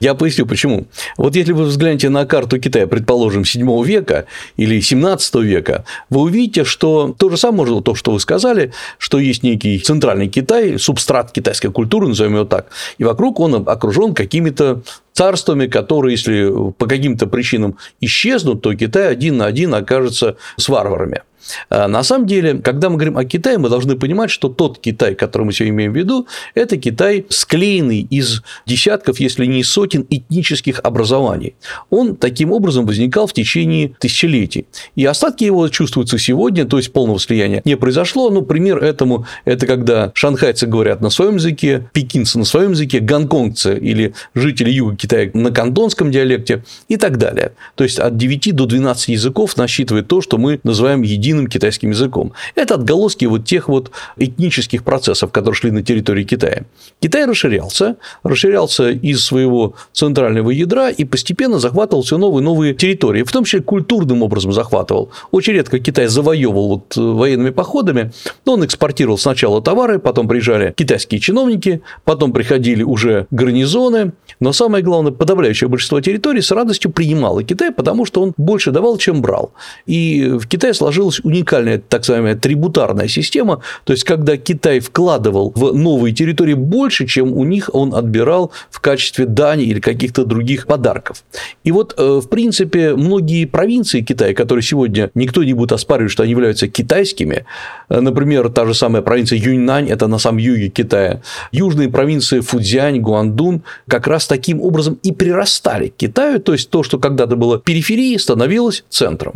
Я 0.00 0.14
поясню, 0.14 0.46
почему. 0.46 0.86
Вот 1.16 1.34
если 1.34 1.52
вы 1.52 1.64
взглянете 1.64 2.08
на 2.08 2.24
карту 2.24 2.60
Китая, 2.60 2.86
предположим, 2.86 3.44
7 3.44 3.84
века 3.84 4.26
или 4.56 4.80
17 4.80 5.34
века, 5.36 5.84
вы 6.08 6.20
увидите, 6.20 6.64
что 6.64 7.14
то 7.18 7.30
же 7.30 7.36
самое, 7.36 7.82
то, 7.82 7.94
что 7.94 8.12
вы 8.12 8.20
сказали, 8.20 8.72
что 8.98 9.18
есть 9.18 9.42
некий 9.42 9.78
центральный 9.80 10.28
Китай, 10.28 10.78
субстрат 10.78 11.32
китайской 11.32 11.72
культуры, 11.72 12.06
назовем 12.08 12.36
его 12.36 12.44
так, 12.44 12.68
и 12.98 13.04
вокруг 13.04 13.40
он 13.40 13.68
окружен 13.68 14.14
какими-то 14.14 14.82
царствами, 15.12 15.66
которые, 15.66 16.14
если 16.14 16.72
по 16.72 16.86
каким-то 16.86 17.26
причинам 17.26 17.76
исчезнут, 18.00 18.62
то 18.62 18.74
Китай 18.74 19.08
один 19.08 19.38
на 19.38 19.46
один 19.46 19.74
окажется 19.74 20.36
с 20.56 20.68
варварами. 20.68 21.22
А 21.68 21.88
на 21.88 22.02
самом 22.02 22.26
деле, 22.26 22.54
когда 22.54 22.88
мы 22.90 22.96
говорим 22.96 23.16
о 23.16 23.24
Китае, 23.24 23.58
мы 23.58 23.68
должны 23.68 23.96
понимать, 23.96 24.30
что 24.30 24.48
тот 24.48 24.78
Китай, 24.78 25.14
который 25.14 25.44
мы 25.44 25.52
сегодня 25.52 25.74
имеем 25.74 25.92
в 25.92 25.96
виду, 25.96 26.26
это 26.54 26.76
Китай, 26.76 27.26
склеенный 27.28 28.00
из 28.00 28.42
десятков, 28.66 29.20
если 29.20 29.46
не 29.46 29.64
сотен 29.64 30.06
этнических 30.08 30.80
образований. 30.82 31.54
Он 31.90 32.16
таким 32.16 32.52
образом 32.52 32.86
возникал 32.86 33.26
в 33.26 33.32
течение 33.32 33.92
тысячелетий. 33.98 34.66
И 34.96 35.04
остатки 35.04 35.44
его 35.44 35.68
чувствуются 35.68 36.18
сегодня, 36.18 36.64
то 36.64 36.76
есть 36.76 36.92
полного 36.92 37.18
слияния 37.18 37.62
не 37.64 37.76
произошло. 37.76 38.30
Ну, 38.30 38.42
пример 38.42 38.78
этому– 38.78 39.26
это 39.44 39.66
когда 39.66 40.12
шанхайцы 40.14 40.66
говорят 40.66 41.00
на 41.00 41.10
своем 41.10 41.36
языке, 41.36 41.88
пекинцы 41.92 42.38
на 42.38 42.44
своем 42.44 42.72
языке, 42.72 43.00
гонконгцы 43.00 43.78
или 43.78 44.14
жители 44.34 44.70
юга 44.70 44.96
Китая 44.96 45.30
на 45.34 45.50
кантонском 45.50 46.10
диалекте 46.10 46.64
и 46.88 46.96
так 46.96 47.18
далее. 47.18 47.52
То 47.74 47.84
есть 47.84 47.98
от 47.98 48.16
9 48.16 48.54
до 48.54 48.66
12 48.66 49.08
языков 49.08 49.56
насчитывает 49.56 50.08
то, 50.08 50.20
что 50.20 50.38
мы 50.38 50.60
называем 50.62 51.02
единым 51.02 51.29
единым 51.30 51.46
китайским 51.46 51.90
языком. 51.90 52.32
Это 52.54 52.74
отголоски 52.74 53.24
вот 53.26 53.44
тех 53.44 53.68
вот 53.68 53.90
этнических 54.16 54.82
процессов, 54.82 55.30
которые 55.30 55.54
шли 55.54 55.70
на 55.70 55.82
территории 55.82 56.24
Китая. 56.24 56.64
Китай 57.00 57.24
расширялся, 57.26 57.96
расширялся 58.22 58.90
из 58.90 59.24
своего 59.24 59.74
центрального 59.92 60.50
ядра 60.50 60.90
и 60.90 61.04
постепенно 61.04 61.58
захватывал 61.58 62.02
все 62.02 62.18
новые 62.18 62.44
новые 62.44 62.74
территории, 62.74 63.22
в 63.22 63.32
том 63.32 63.44
числе 63.44 63.60
культурным 63.60 64.22
образом 64.22 64.52
захватывал. 64.52 65.10
Очень 65.30 65.54
редко 65.54 65.78
Китай 65.78 66.06
завоевывал 66.06 66.68
вот 66.68 66.96
военными 66.96 67.50
походами, 67.50 68.12
но 68.44 68.54
он 68.54 68.64
экспортировал 68.64 69.18
сначала 69.18 69.62
товары, 69.62 69.98
потом 69.98 70.28
приезжали 70.28 70.74
китайские 70.76 71.20
чиновники, 71.20 71.82
потом 72.04 72.32
приходили 72.32 72.82
уже 72.82 73.26
гарнизоны, 73.30 74.12
но 74.40 74.52
самое 74.52 74.82
главное, 74.82 75.12
подавляющее 75.12 75.68
большинство 75.68 76.00
территорий 76.00 76.40
с 76.40 76.50
радостью 76.50 76.90
принимало 76.90 77.42
Китай, 77.44 77.70
потому 77.70 78.04
что 78.04 78.22
он 78.22 78.32
больше 78.36 78.70
давал, 78.70 78.96
чем 78.98 79.22
брал. 79.22 79.52
И 79.86 80.30
в 80.40 80.46
Китае 80.46 80.74
сложилась 81.20 81.24
уникальная 81.24 81.78
так 81.78 82.00
называемая 82.00 82.34
трибутарная 82.34 83.08
система, 83.08 83.60
то 83.84 83.92
есть 83.92 84.04
когда 84.04 84.36
Китай 84.36 84.80
вкладывал 84.80 85.52
в 85.54 85.72
новые 85.74 86.14
территории 86.14 86.54
больше, 86.54 87.06
чем 87.06 87.32
у 87.32 87.44
них 87.44 87.70
он 87.72 87.94
отбирал 87.94 88.50
в 88.70 88.80
качестве 88.80 89.26
дани 89.26 89.64
или 89.64 89.80
каких-то 89.80 90.24
других 90.24 90.66
подарков. 90.66 91.24
И 91.64 91.72
вот, 91.72 91.94
э, 91.98 92.20
в 92.22 92.28
принципе, 92.28 92.94
многие 92.94 93.46
провинции 93.46 94.02
Китая, 94.02 94.34
которые 94.34 94.62
сегодня 94.62 95.10
никто 95.14 95.44
не 95.44 95.54
будет 95.54 95.72
оспаривать, 95.72 96.12
что 96.12 96.22
они 96.22 96.32
являются 96.32 96.68
китайскими, 96.68 97.44
э, 97.88 98.00
например, 98.00 98.48
та 98.48 98.66
же 98.66 98.74
самая 98.74 99.02
провинция 99.02 99.38
Юньнань, 99.38 99.88
это 99.88 100.08
на 100.08 100.18
самом 100.18 100.38
юге 100.38 100.68
Китая, 100.68 101.20
южные 101.52 101.88
провинции 101.88 102.40
Фудзянь, 102.40 103.00
Гуандун 103.00 103.62
как 103.88 104.06
раз 104.06 104.26
таким 104.26 104.60
образом 104.60 104.98
и 105.02 105.12
прирастали 105.12 105.88
к 105.88 105.96
Китаю, 105.96 106.38
то 106.40 106.52
есть 106.52 106.70
то, 106.70 106.82
что 106.82 106.98
когда-то 106.98 107.36
было 107.36 107.58
периферией, 107.58 108.18
становилось 108.18 108.84
центром. 108.88 109.34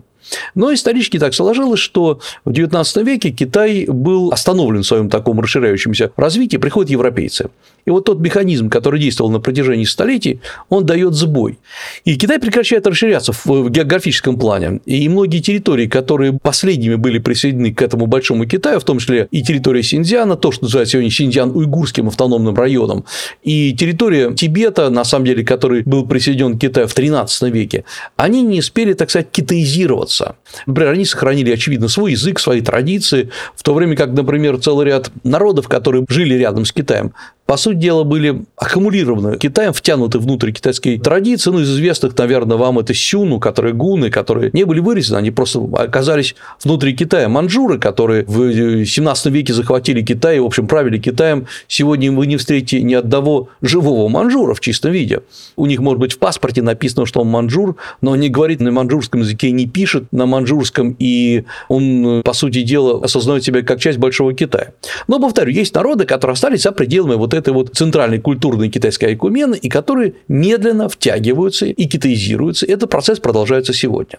Но 0.54 0.72
исторически 0.72 1.18
так 1.18 1.34
сложилось, 1.34 1.80
что 1.80 2.20
в 2.44 2.50
XIX 2.50 3.04
веке 3.04 3.30
Китай 3.30 3.86
был 3.86 4.30
остановлен 4.32 4.82
в 4.82 4.86
своем 4.86 5.10
таком 5.10 5.40
расширяющемся 5.40 6.12
развитии, 6.16 6.56
приходят 6.56 6.90
европейцы. 6.90 7.50
И 7.86 7.90
вот 7.90 8.04
тот 8.04 8.20
механизм, 8.20 8.70
который 8.70 9.00
действовал 9.00 9.30
на 9.30 9.40
протяжении 9.40 9.84
столетий, 9.84 10.40
он 10.68 10.86
дает 10.86 11.14
сбой. 11.14 11.58
И 12.04 12.16
Китай 12.16 12.38
прекращает 12.38 12.86
расширяться 12.86 13.32
в 13.32 13.68
географическом 13.68 14.38
плане. 14.38 14.80
И 14.86 15.08
многие 15.08 15.40
территории, 15.40 15.86
которые 15.86 16.38
последними 16.40 16.94
были 16.94 17.18
присоединены 17.18 17.74
к 17.74 17.82
этому 17.82 18.06
большому 18.06 18.46
Китаю, 18.46 18.80
в 18.80 18.84
том 18.84 18.98
числе 18.98 19.28
и 19.30 19.42
территория 19.42 19.82
Синьцзяна, 19.82 20.36
то, 20.36 20.52
что 20.52 20.64
называется 20.64 20.92
сегодня 20.92 21.10
Синьцзян-Уйгурским 21.10 22.08
автономным 22.08 22.54
районом, 22.54 23.04
и 23.42 23.74
территория 23.74 24.32
Тибета, 24.34 24.90
на 24.90 25.04
самом 25.04 25.26
деле, 25.26 25.44
который 25.44 25.82
был 25.82 26.06
присоединен 26.06 26.56
к 26.56 26.60
Китаю 26.60 26.88
в 26.88 26.96
XIII 26.96 27.50
веке, 27.50 27.84
они 28.16 28.42
не 28.42 28.60
успели, 28.60 28.94
так 28.94 29.10
сказать, 29.10 29.28
китаизироваться. 29.30 30.36
Например, 30.66 30.92
они 30.92 31.04
сохранили, 31.04 31.52
очевидно, 31.52 31.88
свой 31.88 32.12
язык, 32.12 32.38
свои 32.40 32.60
традиции, 32.60 33.30
в 33.54 33.62
то 33.62 33.74
время 33.74 33.96
как, 33.96 34.12
например, 34.12 34.58
целый 34.58 34.86
ряд 34.86 35.10
народов, 35.22 35.68
которые 35.68 36.04
жили 36.08 36.34
рядом 36.34 36.64
с 36.64 36.72
Китаем, 36.72 37.12
по 37.46 37.56
сути 37.58 37.73
дела, 37.74 38.04
были 38.04 38.44
аккумулированы 38.56 39.38
Китаем, 39.38 39.72
втянуты 39.72 40.18
внутрь 40.18 40.52
китайской 40.52 40.98
традиции. 40.98 41.50
Ну, 41.50 41.60
из 41.60 41.70
известных, 41.70 42.16
наверное, 42.16 42.56
вам 42.56 42.78
это 42.78 42.94
сюну, 42.94 43.40
которые 43.40 43.74
гуны, 43.74 44.10
которые 44.10 44.50
не 44.52 44.64
были 44.64 44.80
вырезаны, 44.80 45.18
они 45.18 45.30
просто 45.30 45.60
оказались 45.74 46.34
внутри 46.62 46.94
Китая. 46.94 47.28
Манжуры, 47.28 47.78
которые 47.78 48.24
в 48.24 48.84
17 48.84 49.26
веке 49.26 49.52
захватили 49.52 50.02
Китай 50.02 50.36
и, 50.36 50.40
в 50.40 50.44
общем, 50.44 50.66
правили 50.66 50.98
Китаем, 50.98 51.46
сегодня 51.68 52.12
вы 52.12 52.26
не 52.26 52.36
встретите 52.36 52.82
ни 52.82 52.94
одного 52.94 53.48
живого 53.62 54.08
манжура 54.08 54.54
в 54.54 54.60
чистом 54.60 54.92
виде. 54.92 55.20
У 55.56 55.66
них, 55.66 55.80
может 55.80 56.00
быть, 56.00 56.12
в 56.12 56.18
паспорте 56.18 56.62
написано, 56.62 57.06
что 57.06 57.20
он 57.20 57.28
манжур, 57.28 57.76
но 58.00 58.12
он 58.12 58.20
не 58.20 58.28
говорит 58.28 58.60
на 58.60 58.70
манжурском 58.70 59.20
языке, 59.20 59.50
не 59.50 59.66
пишет 59.66 60.04
на 60.12 60.26
манжурском, 60.26 60.96
и 60.98 61.44
он, 61.68 62.22
по 62.24 62.32
сути 62.32 62.62
дела, 62.62 63.04
осознает 63.04 63.44
себя 63.44 63.62
как 63.62 63.80
часть 63.80 63.98
Большого 63.98 64.34
Китая. 64.34 64.72
Но, 65.08 65.20
повторю, 65.20 65.52
есть 65.52 65.74
народы, 65.74 66.04
которые 66.04 66.34
остались 66.34 66.62
за 66.62 66.72
пределами 66.72 67.14
вот 67.14 67.34
этой 67.34 67.52
вот 67.52 67.63
центральной 67.72 68.20
культурной 68.20 68.68
китайской 68.68 69.06
айкумены, 69.06 69.56
и 69.56 69.68
которые 69.68 70.14
медленно 70.28 70.88
втягиваются 70.88 71.66
и 71.66 71.86
китаизируются. 71.86 72.66
Этот 72.66 72.90
процесс 72.90 73.20
продолжается 73.20 73.72
сегодня. 73.72 74.18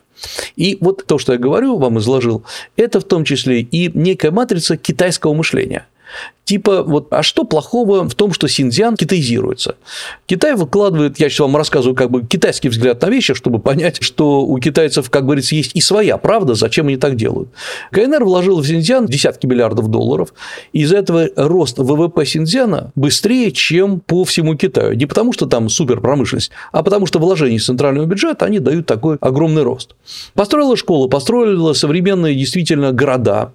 И 0.55 0.77
вот 0.81 1.05
то, 1.05 1.17
что 1.17 1.33
я 1.33 1.39
говорю, 1.39 1.77
вам 1.77 1.99
изложил, 1.99 2.43
это 2.77 2.99
в 2.99 3.03
том 3.03 3.23
числе 3.23 3.61
и 3.61 3.91
некая 3.93 4.31
матрица 4.31 4.77
китайского 4.77 5.33
мышления– 5.33 5.87
Типа, 6.45 6.83
вот, 6.83 7.07
а 7.09 7.23
что 7.23 7.43
плохого 7.43 8.07
в 8.07 8.13
том, 8.13 8.31
что 8.31 8.47
Синьцзян 8.47 8.95
китаизируется? 8.95 9.75
Китай 10.27 10.55
выкладывает, 10.55 11.19
я 11.19 11.27
сейчас 11.27 11.39
вам 11.39 11.57
рассказываю, 11.57 11.95
как 11.95 12.11
бы 12.11 12.23
китайский 12.23 12.69
взгляд 12.69 13.01
на 13.01 13.09
вещи, 13.09 13.33
чтобы 13.33 13.57
понять, 13.57 13.97
что 14.01 14.41
у 14.41 14.59
китайцев, 14.59 15.09
как 15.09 15.25
говорится, 15.25 15.55
есть 15.55 15.71
и 15.73 15.81
своя 15.81 16.17
правда, 16.17 16.53
зачем 16.53 16.87
они 16.87 16.97
так 16.97 17.15
делают. 17.15 17.49
КНР 17.91 18.23
вложил 18.23 18.59
в 18.59 18.67
Синьцзян 18.67 19.07
десятки 19.07 19.47
миллиардов 19.47 19.89
долларов, 19.89 20.33
и 20.71 20.81
из-за 20.81 20.97
этого 20.97 21.27
рост 21.35 21.79
ВВП 21.79 22.25
Синьцзяна 22.25 22.91
быстрее, 22.93 23.51
чем 23.51 23.99
по 23.99 24.23
всему 24.23 24.55
Китаю. 24.55 24.93
Не 24.93 25.07
потому, 25.07 25.33
что 25.33 25.47
там 25.47 25.67
суперпромышленность, 25.67 26.51
а 26.71 26.83
потому, 26.83 27.07
что 27.07 27.17
вложения 27.17 27.55
из 27.55 27.65
центрального 27.65 28.05
бюджета, 28.05 28.45
они 28.45 28.59
дают 28.59 28.85
такой 28.85 29.17
огромный 29.19 29.63
рост. 29.63 29.95
Построила 30.35 30.77
школу, 30.77 31.09
построила 31.09 31.73
современные 31.73 32.35
действительно 32.35 32.91
города, 32.91 33.53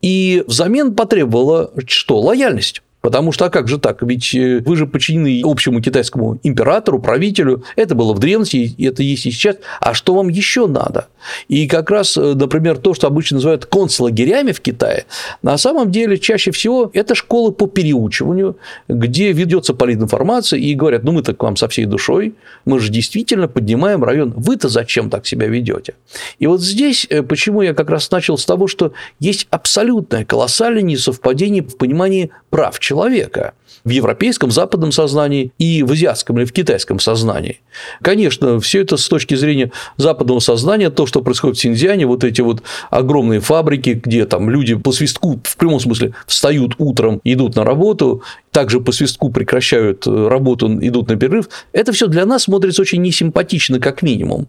и 0.00 0.42
взамен 0.48 0.94
потребовала 0.96 1.70
что? 1.86 2.31
Лояльность. 2.32 2.82
Потому 3.02 3.32
что, 3.32 3.46
а 3.46 3.50
как 3.50 3.68
же 3.68 3.78
так? 3.78 4.00
Ведь 4.02 4.32
э, 4.34 4.62
вы 4.64 4.76
же 4.76 4.86
подчинены 4.86 5.42
общему 5.44 5.82
китайскому 5.82 6.38
императору, 6.44 7.00
правителю. 7.00 7.64
Это 7.74 7.96
было 7.96 8.14
в 8.14 8.20
древности, 8.20 8.56
и 8.56 8.86
это 8.86 9.02
есть 9.02 9.26
и 9.26 9.32
сейчас. 9.32 9.56
А 9.80 9.92
что 9.92 10.14
вам 10.14 10.28
еще 10.28 10.68
надо? 10.68 11.08
И 11.48 11.66
как 11.66 11.90
раз, 11.90 12.16
э, 12.16 12.34
например, 12.34 12.78
то, 12.78 12.94
что 12.94 13.08
обычно 13.08 13.36
называют 13.36 13.66
концлагерями 13.66 14.52
в 14.52 14.60
Китае, 14.60 15.06
на 15.42 15.58
самом 15.58 15.90
деле 15.90 16.16
чаще 16.16 16.52
всего 16.52 16.90
это 16.94 17.16
школы 17.16 17.50
по 17.50 17.66
переучиванию, 17.66 18.56
где 18.88 19.32
ведется 19.32 19.74
политинформация 19.74 20.60
и 20.60 20.72
говорят, 20.74 21.02
ну 21.02 21.10
мы-то 21.10 21.34
к 21.34 21.42
вам 21.42 21.56
со 21.56 21.66
всей 21.66 21.86
душой, 21.86 22.34
мы 22.64 22.78
же 22.78 22.92
действительно 22.92 23.48
поднимаем 23.48 24.04
район, 24.04 24.32
вы-то 24.36 24.68
зачем 24.68 25.10
так 25.10 25.26
себя 25.26 25.48
ведете? 25.48 25.94
И 26.38 26.46
вот 26.46 26.62
здесь, 26.62 27.08
э, 27.10 27.22
почему 27.22 27.62
я 27.62 27.74
как 27.74 27.90
раз 27.90 28.08
начал 28.12 28.38
с 28.38 28.44
того, 28.44 28.68
что 28.68 28.92
есть 29.18 29.48
абсолютное 29.50 30.24
колоссальное 30.24 30.82
несовпадение 30.82 31.64
в 31.64 31.76
понимании 31.76 32.30
прав 32.48 32.78
человека 32.78 32.91
человека 32.92 33.54
в 33.84 33.88
европейском, 33.88 34.50
западном 34.50 34.92
сознании 34.92 35.52
и 35.58 35.82
в 35.82 35.92
азиатском 35.92 36.38
или 36.38 36.44
в 36.44 36.52
китайском 36.52 37.00
сознании. 37.00 37.60
Конечно, 38.02 38.60
все 38.60 38.82
это 38.82 38.96
с 38.96 39.08
точки 39.08 39.34
зрения 39.34 39.72
западного 39.96 40.40
сознания, 40.40 40.90
то, 40.90 41.06
что 41.06 41.22
происходит 41.22 41.56
в 41.56 41.60
Синьцзяне, 41.60 42.06
вот 42.06 42.22
эти 42.22 42.42
вот 42.42 42.62
огромные 42.90 43.40
фабрики, 43.40 44.00
где 44.04 44.26
там 44.26 44.50
люди 44.50 44.74
по 44.74 44.92
свистку 44.92 45.40
в 45.42 45.56
прямом 45.56 45.80
смысле 45.80 46.12
встают 46.26 46.74
утром, 46.78 47.20
идут 47.24 47.56
на 47.56 47.64
работу, 47.64 48.22
также 48.50 48.80
по 48.80 48.92
свистку 48.92 49.30
прекращают 49.30 50.06
э, 50.06 50.28
работу, 50.28 50.68
идут 50.80 51.08
на 51.08 51.16
перерыв, 51.16 51.48
это 51.72 51.92
все 51.92 52.06
для 52.06 52.26
нас 52.26 52.42
смотрится 52.42 52.82
очень 52.82 53.00
несимпатично, 53.00 53.80
как 53.80 54.02
минимум, 54.02 54.48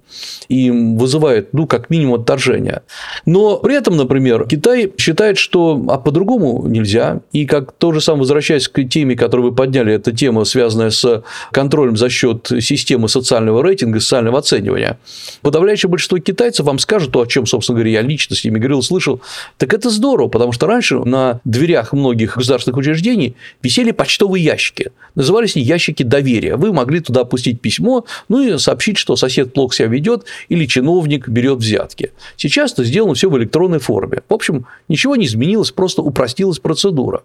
и 0.49 0.69
вызывает, 0.69 1.53
ну, 1.53 1.65
как 1.65 1.89
минимум, 1.89 2.21
отторжение. 2.21 2.81
Но 3.25 3.57
при 3.57 3.75
этом, 3.75 3.95
например, 3.95 4.45
Китай 4.47 4.91
считает, 4.97 5.37
что 5.37 5.81
а 5.87 5.97
по-другому 5.97 6.67
нельзя, 6.67 7.21
и 7.31 7.45
как 7.45 7.71
то 7.71 7.93
же 7.93 8.01
самое, 8.01 8.25
возвращаясь 8.33 8.67
к 8.67 8.83
теме, 8.85 9.15
которую 9.15 9.51
вы 9.51 9.55
подняли, 9.55 9.93
это 9.93 10.11
тема, 10.11 10.43
связанная 10.43 10.89
с 10.89 11.23
контролем 11.51 11.95
за 11.95 12.09
счет 12.09 12.51
системы 12.61 13.07
социального 13.07 13.61
рейтинга, 13.63 13.99
социального 13.99 14.39
оценивания. 14.39 14.97
Подавляющее 15.41 15.89
большинство 15.89 16.17
китайцев 16.17 16.65
вам 16.65 16.79
скажут 16.79 17.11
то, 17.11 17.21
о 17.21 17.27
чем, 17.27 17.45
собственно 17.45 17.77
говоря, 17.77 17.91
я 17.91 18.01
лично 18.01 18.35
с 18.35 18.43
ними 18.43 18.57
говорил, 18.57 18.81
слышал, 18.81 19.21
так 19.57 19.73
это 19.73 19.91
здорово, 19.91 20.29
потому 20.29 20.51
что 20.51 20.65
раньше 20.65 20.97
на 20.99 21.41
дверях 21.45 21.93
многих 21.93 22.37
государственных 22.37 22.77
учреждений 22.77 23.35
висели 23.61 23.91
почтовые 23.91 24.43
ящики. 24.43 24.91
Назывались 25.13 25.55
они 25.55 25.63
ящики 25.63 26.01
доверия. 26.01 26.55
Вы 26.55 26.73
могли 26.73 27.01
туда 27.01 27.21
опустить 27.21 27.61
письмо, 27.61 28.05
ну 28.29 28.41
и 28.41 28.57
сообщить, 28.57 28.97
что 28.97 29.15
сосед 29.15 29.53
плохо 29.53 29.75
себя 29.75 29.87
ведет 29.89 30.25
или 30.49 30.65
чиновник 30.65 31.27
берет 31.27 31.59
взятки. 31.59 32.11
Сейчас 32.35 32.73
это 32.73 32.83
сделано 32.83 33.13
все 33.13 33.29
в 33.29 33.37
электронной 33.37 33.79
форме. 33.79 34.23
В 34.27 34.33
общем, 34.33 34.65
ничего 34.87 35.15
не 35.15 35.27
изменилось, 35.27 35.71
просто 35.71 36.01
упростилась 36.01 36.57
процедура. 36.57 37.21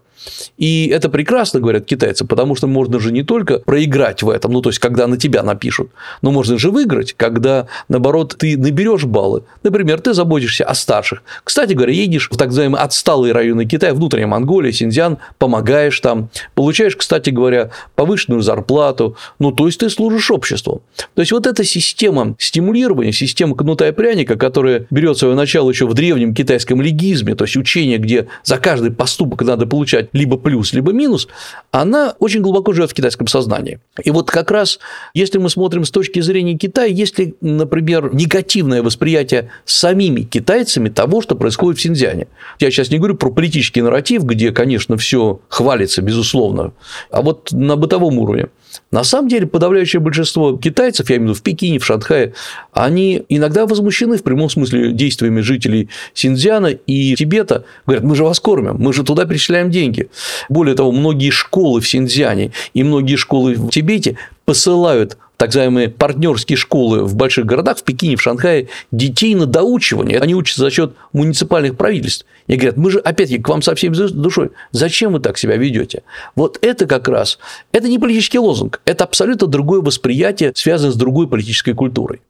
И 0.57 0.89
это 0.99 1.09
прекрасно, 1.09 1.61
говорят 1.61 1.87
китайцы, 1.87 2.25
потому 2.25 2.55
что 2.55 2.67
можно 2.67 3.01
же 3.01 3.13
не 3.13 3.23
только 3.23 3.61
проиграть 3.61 4.23
в 4.23 4.29
этом, 4.29 4.53
ну, 4.53 4.61
то 4.61 4.69
есть, 4.69 4.79
когда 4.79 5.07
на 5.07 5.17
тебя 5.17 5.43
напишут, 5.43 5.91
но 6.23 6.31
можно 6.31 6.59
же 6.59 6.71
выиграть, 6.71 7.15
когда, 7.17 7.67
наоборот, 7.89 8.37
ты 8.39 8.59
наберешь 8.59 9.05
баллы. 9.05 9.45
Например, 9.63 10.01
ты 10.01 10.13
заботишься 10.13 10.65
о 10.65 10.75
старших. 10.75 11.23
Кстати 11.45 11.73
говоря, 11.73 11.93
едешь 11.93 12.29
в 12.31 12.37
так 12.37 12.49
называемые 12.49 12.83
отсталые 12.83 13.33
районы 13.33 13.65
Китая, 13.65 13.95
внутренняя 13.95 14.29
Монголия, 14.29 14.73
Синьцзян, 14.73 15.19
помогаешь 15.39 15.99
там, 16.01 16.29
получаешь, 16.55 16.97
кстати 16.97 17.31
говоря, 17.31 17.71
повышенную 17.95 18.43
зарплату, 18.43 19.17
ну, 19.39 19.53
то 19.53 19.67
есть 19.67 19.81
ты 19.81 19.89
служишь 19.89 20.31
обществу. 20.31 20.83
То 21.15 21.23
есть 21.23 21.33
вот 21.33 21.47
эта 21.47 21.65
система 21.65 22.35
стимулирования, 22.39 23.13
система 23.13 23.55
кнута 23.57 23.89
и 23.89 23.93
пряника, 23.93 24.37
которая 24.37 24.87
берет 24.91 25.17
свое 25.17 25.35
начало 25.35 25.71
еще 25.71 25.87
в 25.87 25.95
древнем 25.95 26.35
китайском 26.35 26.83
легизме, 26.83 27.35
то 27.35 27.45
есть 27.45 27.57
учение, 27.57 27.99
где 27.99 28.27
за 28.45 28.59
каждый 28.59 28.91
поступок 28.91 29.43
надо 29.43 29.67
получать 29.67 30.09
либо 30.13 30.37
плюс, 30.37 30.73
либо 30.73 30.88
минус, 30.93 31.29
она 31.71 32.15
очень 32.19 32.41
глубоко 32.41 32.73
живет 32.73 32.91
в 32.91 32.95
китайском 32.95 33.27
сознании. 33.27 33.81
И 34.03 34.11
вот 34.11 34.31
как 34.31 34.51
раз, 34.51 34.79
если 35.15 35.39
мы 35.39 35.51
смотрим 35.51 35.85
с 35.85 35.91
точки 35.91 36.21
зрения 36.21 36.57
Китая, 36.57 36.87
если, 36.87 37.35
например, 37.41 38.15
негативное 38.15 38.83
восприятие 38.83 39.51
самими 39.65 40.23
китайцами 40.23 40.89
того, 40.89 41.21
что 41.21 41.35
происходит 41.35 41.79
в 41.79 41.83
Синьцзяне. 41.83 42.29
Я 42.61 42.71
сейчас 42.71 42.91
не 42.91 42.99
говорю 42.99 43.17
про 43.17 43.31
политический 43.31 43.83
нарратив, 43.83 44.25
где, 44.25 44.53
конечно, 44.53 44.97
все 44.97 45.41
хвалится, 45.49 46.03
безусловно, 46.03 46.73
а 47.11 47.23
вот 47.23 47.53
на 47.53 47.77
бытовом 47.77 48.19
уровне. 48.19 48.49
На 48.91 49.05
самом 49.05 49.29
деле, 49.29 49.47
подавляющее 49.47 50.01
большинство 50.01 50.57
китайцев, 50.57 51.11
я 51.11 51.17
имею 51.17 51.29
в 51.29 51.31
виду 51.31 51.41
в 51.41 51.43
Пекине, 51.43 51.79
в 51.79 51.85
Шанхае, 51.85 52.35
они 52.73 53.23
иногда 53.29 53.67
возмущены 53.67 54.17
в 54.19 54.23
прямом 54.23 54.51
смысле 54.51 54.93
действиями 54.93 55.41
жителей 55.41 55.89
Синьцзяна 56.15 56.69
и 56.69 57.15
Тибета. 57.15 57.65
Говорят, 57.87 58.05
мы 58.05 58.17
же 58.17 58.25
вас 58.25 58.41
кормим, 58.41 58.77
мы 58.79 58.93
же 58.93 59.05
туда 59.05 59.25
перечисляем 59.25 59.71
деньги. 59.71 60.09
Более 60.49 60.75
того, 60.79 60.93
многие 60.93 61.31
школы 61.31 61.81
в 61.81 61.89
Синьцзяне 61.89 62.53
и 62.73 62.85
многие 62.85 63.17
школы 63.17 63.55
в 63.55 63.69
Тибете 63.71 64.17
посылают 64.45 65.19
так 65.37 65.49
называемые 65.51 65.89
партнерские 65.89 66.57
школы 66.57 67.05
в 67.05 67.15
больших 67.15 67.47
городах, 67.47 67.79
в 67.79 67.83
Пекине, 67.85 68.17
в 68.17 68.23
Шанхае, 68.23 68.69
детей 68.91 69.35
на 69.35 69.47
доучивание. 69.47 70.19
Они 70.21 70.35
учатся 70.35 70.63
за 70.63 70.71
счет 70.71 70.95
муниципальных 71.13 71.77
правительств. 71.77 72.27
И 72.49 72.57
говорят, 72.57 72.77
мы 72.77 72.91
же, 72.91 72.99
опять-таки, 72.99 73.41
к 73.41 73.49
вам 73.49 73.63
со 73.63 73.75
всеми 73.75 73.95
душой. 73.95 74.51
Зачем 74.73 75.13
вы 75.13 75.21
так 75.21 75.39
себя 75.39 75.57
ведете? 75.57 76.03
Вот 76.35 76.59
это 76.63 76.87
как 76.87 77.07
раз, 77.09 77.39
это 77.73 77.89
не 77.89 77.99
политический 77.99 78.39
лозунг, 78.39 78.81
это 78.85 79.05
абсолютно 79.05 79.47
другое 79.47 79.81
восприятие, 79.81 80.53
связанное 80.55 80.93
с 80.93 80.97
другой 80.97 81.29
политической 81.29 81.75
культурой. 81.75 82.21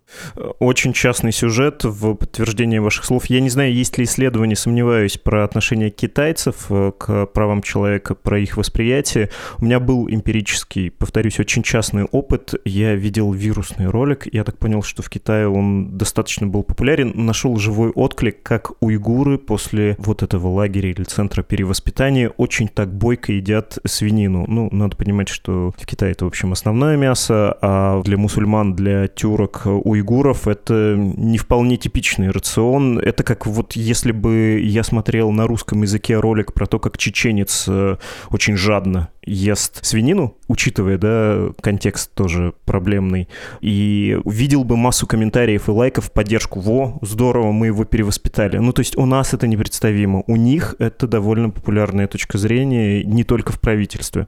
Очень 0.58 0.94
частный 0.94 1.32
сюжет 1.32 1.84
в 1.84 2.14
подтверждение 2.14 2.80
ваших 2.80 3.04
слов. 3.04 3.26
Я 3.26 3.40
не 3.40 3.50
знаю, 3.50 3.74
есть 3.74 3.98
ли 3.98 4.04
исследования, 4.04 4.56
сомневаюсь, 4.56 5.18
про 5.18 5.44
отношение 5.44 5.90
китайцев 5.90 6.66
э, 6.70 6.92
к 6.96 7.26
правам 7.26 7.60
человека, 7.60 8.14
про 8.14 8.38
их 8.38 8.56
восприятие. 8.56 9.28
У 9.58 9.66
меня 9.66 9.80
был 9.80 10.08
эмпирический, 10.08 10.90
повторюсь, 10.90 11.38
очень 11.38 11.62
частный 11.62 12.04
опыт. 12.04 12.54
Я 12.64 12.94
видел 12.94 13.32
вирусный 13.32 13.86
ролик. 13.86 14.26
Я 14.32 14.44
так 14.44 14.56
понял, 14.58 14.82
что 14.82 15.02
в 15.02 15.10
Китае 15.10 15.46
он 15.48 15.98
достаточно 15.98 16.46
был 16.46 16.62
популярен. 16.62 17.12
Нашел 17.14 17.56
живой 17.56 17.90
отклик, 17.90 18.42
как 18.42 18.72
уйгуры 18.80 19.36
после 19.36 19.96
вот 20.08 20.22
этого 20.22 20.48
лагеря 20.48 20.90
или 20.90 21.04
центра 21.04 21.42
перевоспитания 21.42 22.30
очень 22.36 22.66
так 22.68 22.92
бойко 22.92 23.32
едят 23.32 23.78
свинину. 23.84 24.44
Ну, 24.48 24.68
надо 24.72 24.96
понимать, 24.96 25.28
что 25.28 25.72
в 25.76 25.86
Китае 25.86 26.12
это, 26.12 26.24
в 26.24 26.28
общем, 26.28 26.52
основное 26.52 26.96
мясо, 26.96 27.56
а 27.60 28.02
для 28.02 28.16
мусульман, 28.16 28.74
для 28.74 29.06
тюрок, 29.06 29.62
уйгуров 29.66 30.48
это 30.48 30.94
не 30.96 31.38
вполне 31.38 31.76
типичный 31.76 32.30
рацион. 32.30 32.98
Это 32.98 33.22
как 33.22 33.46
вот 33.46 33.74
если 33.74 34.12
бы 34.12 34.60
я 34.64 34.82
смотрел 34.82 35.30
на 35.30 35.46
русском 35.46 35.82
языке 35.82 36.18
ролик 36.18 36.52
про 36.52 36.66
то, 36.66 36.78
как 36.78 36.98
чеченец 36.98 37.66
э, 37.68 37.96
очень 38.30 38.56
жадно 38.56 39.10
ест 39.28 39.84
свинину, 39.84 40.36
учитывая, 40.48 40.98
да, 40.98 41.50
контекст 41.60 42.12
тоже 42.14 42.54
проблемный, 42.64 43.28
и 43.60 44.18
видел 44.24 44.64
бы 44.64 44.76
массу 44.76 45.06
комментариев 45.06 45.68
и 45.68 45.70
лайков 45.70 46.06
в 46.06 46.12
поддержку. 46.12 46.60
Во, 46.60 46.98
здорово, 47.02 47.52
мы 47.52 47.66
его 47.66 47.84
перевоспитали. 47.84 48.58
Ну, 48.58 48.72
то 48.72 48.80
есть 48.80 48.96
у 48.96 49.06
нас 49.06 49.34
это 49.34 49.46
непредставимо. 49.46 50.24
У 50.26 50.36
них 50.36 50.74
это 50.78 51.06
довольно 51.06 51.50
популярная 51.50 52.06
точка 52.06 52.38
зрения, 52.38 53.04
не 53.04 53.24
только 53.24 53.52
в 53.52 53.60
правительстве. 53.60 54.26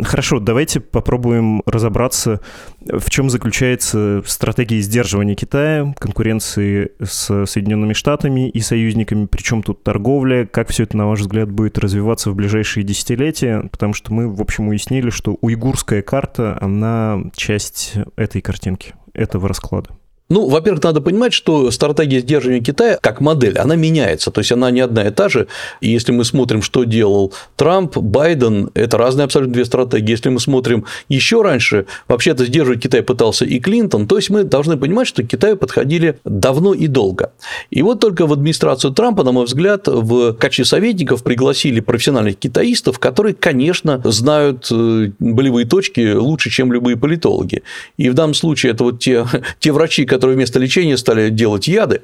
Хорошо, 0.00 0.40
давайте 0.40 0.80
попробуем 0.80 1.62
разобраться, 1.66 2.40
в 2.80 3.08
чем 3.10 3.30
заключается 3.30 4.22
стратегия 4.26 4.80
сдерживания 4.80 5.34
Китая, 5.34 5.94
конкуренции 5.98 6.92
с 7.00 7.46
Соединенными 7.46 7.92
Штатами 7.92 8.48
и 8.48 8.60
союзниками, 8.60 9.26
причем 9.26 9.62
тут 9.62 9.82
торговля, 9.82 10.46
как 10.46 10.68
все 10.68 10.84
это, 10.84 10.96
на 10.96 11.06
ваш 11.06 11.20
взгляд, 11.20 11.50
будет 11.50 11.78
развиваться 11.78 12.30
в 12.30 12.34
ближайшие 12.34 12.84
десятилетия, 12.84 13.68
потому 13.70 13.92
что 13.92 14.12
мы 14.12 14.31
в 14.32 14.40
общем, 14.40 14.68
уяснили, 14.68 15.10
что 15.10 15.36
уйгурская 15.40 16.02
карта, 16.02 16.58
она 16.60 17.22
часть 17.34 17.94
этой 18.16 18.40
картинки, 18.40 18.94
этого 19.14 19.48
расклада. 19.48 19.90
Ну, 20.28 20.48
во-первых, 20.48 20.82
надо 20.82 21.00
понимать, 21.00 21.34
что 21.34 21.70
стратегия 21.70 22.20
сдерживания 22.20 22.60
Китая 22.60 22.98
как 23.00 23.20
модель, 23.20 23.58
она 23.58 23.76
меняется, 23.76 24.30
то 24.30 24.40
есть 24.40 24.50
она 24.50 24.70
не 24.70 24.80
одна 24.80 25.08
и 25.08 25.10
та 25.10 25.28
же. 25.28 25.46
И 25.80 25.90
если 25.90 26.12
мы 26.12 26.24
смотрим, 26.24 26.62
что 26.62 26.84
делал 26.84 27.34
Трамп, 27.56 27.98
Байден, 27.98 28.70
это 28.74 28.96
разные 28.96 29.24
абсолютно 29.24 29.52
две 29.52 29.64
стратегии. 29.64 30.10
Если 30.10 30.30
мы 30.30 30.40
смотрим 30.40 30.86
еще 31.08 31.42
раньше, 31.42 31.86
вообще-то 32.08 32.46
сдерживать 32.46 32.82
Китай 32.82 33.02
пытался 33.02 33.44
и 33.44 33.60
Клинтон, 33.60 34.06
то 34.06 34.16
есть 34.16 34.30
мы 34.30 34.44
должны 34.44 34.78
понимать, 34.78 35.06
что 35.06 35.22
к 35.22 35.26
Китаю 35.26 35.56
подходили 35.56 36.18
давно 36.24 36.72
и 36.72 36.86
долго. 36.86 37.32
И 37.70 37.82
вот 37.82 38.00
только 38.00 38.26
в 38.26 38.32
администрацию 38.32 38.92
Трампа, 38.94 39.24
на 39.24 39.32
мой 39.32 39.44
взгляд, 39.44 39.86
в 39.86 40.32
качестве 40.34 40.64
советников 40.64 41.22
пригласили 41.22 41.80
профессиональных 41.80 42.38
китаистов, 42.38 42.98
которые, 42.98 43.34
конечно, 43.34 44.00
знают 44.04 44.68
э, 44.70 45.10
болевые 45.18 45.66
точки 45.66 46.14
лучше, 46.14 46.48
чем 46.48 46.72
любые 46.72 46.96
политологи. 46.96 47.62
И 47.98 48.08
в 48.08 48.14
данном 48.14 48.34
случае 48.34 48.72
это 48.72 48.84
вот 48.84 49.00
те, 49.00 49.26
те 49.58 49.72
врачи, 49.72 50.06
которые 50.12 50.36
вместо 50.36 50.58
лечения 50.58 50.98
стали 50.98 51.30
делать 51.30 51.68
яды. 51.68 52.02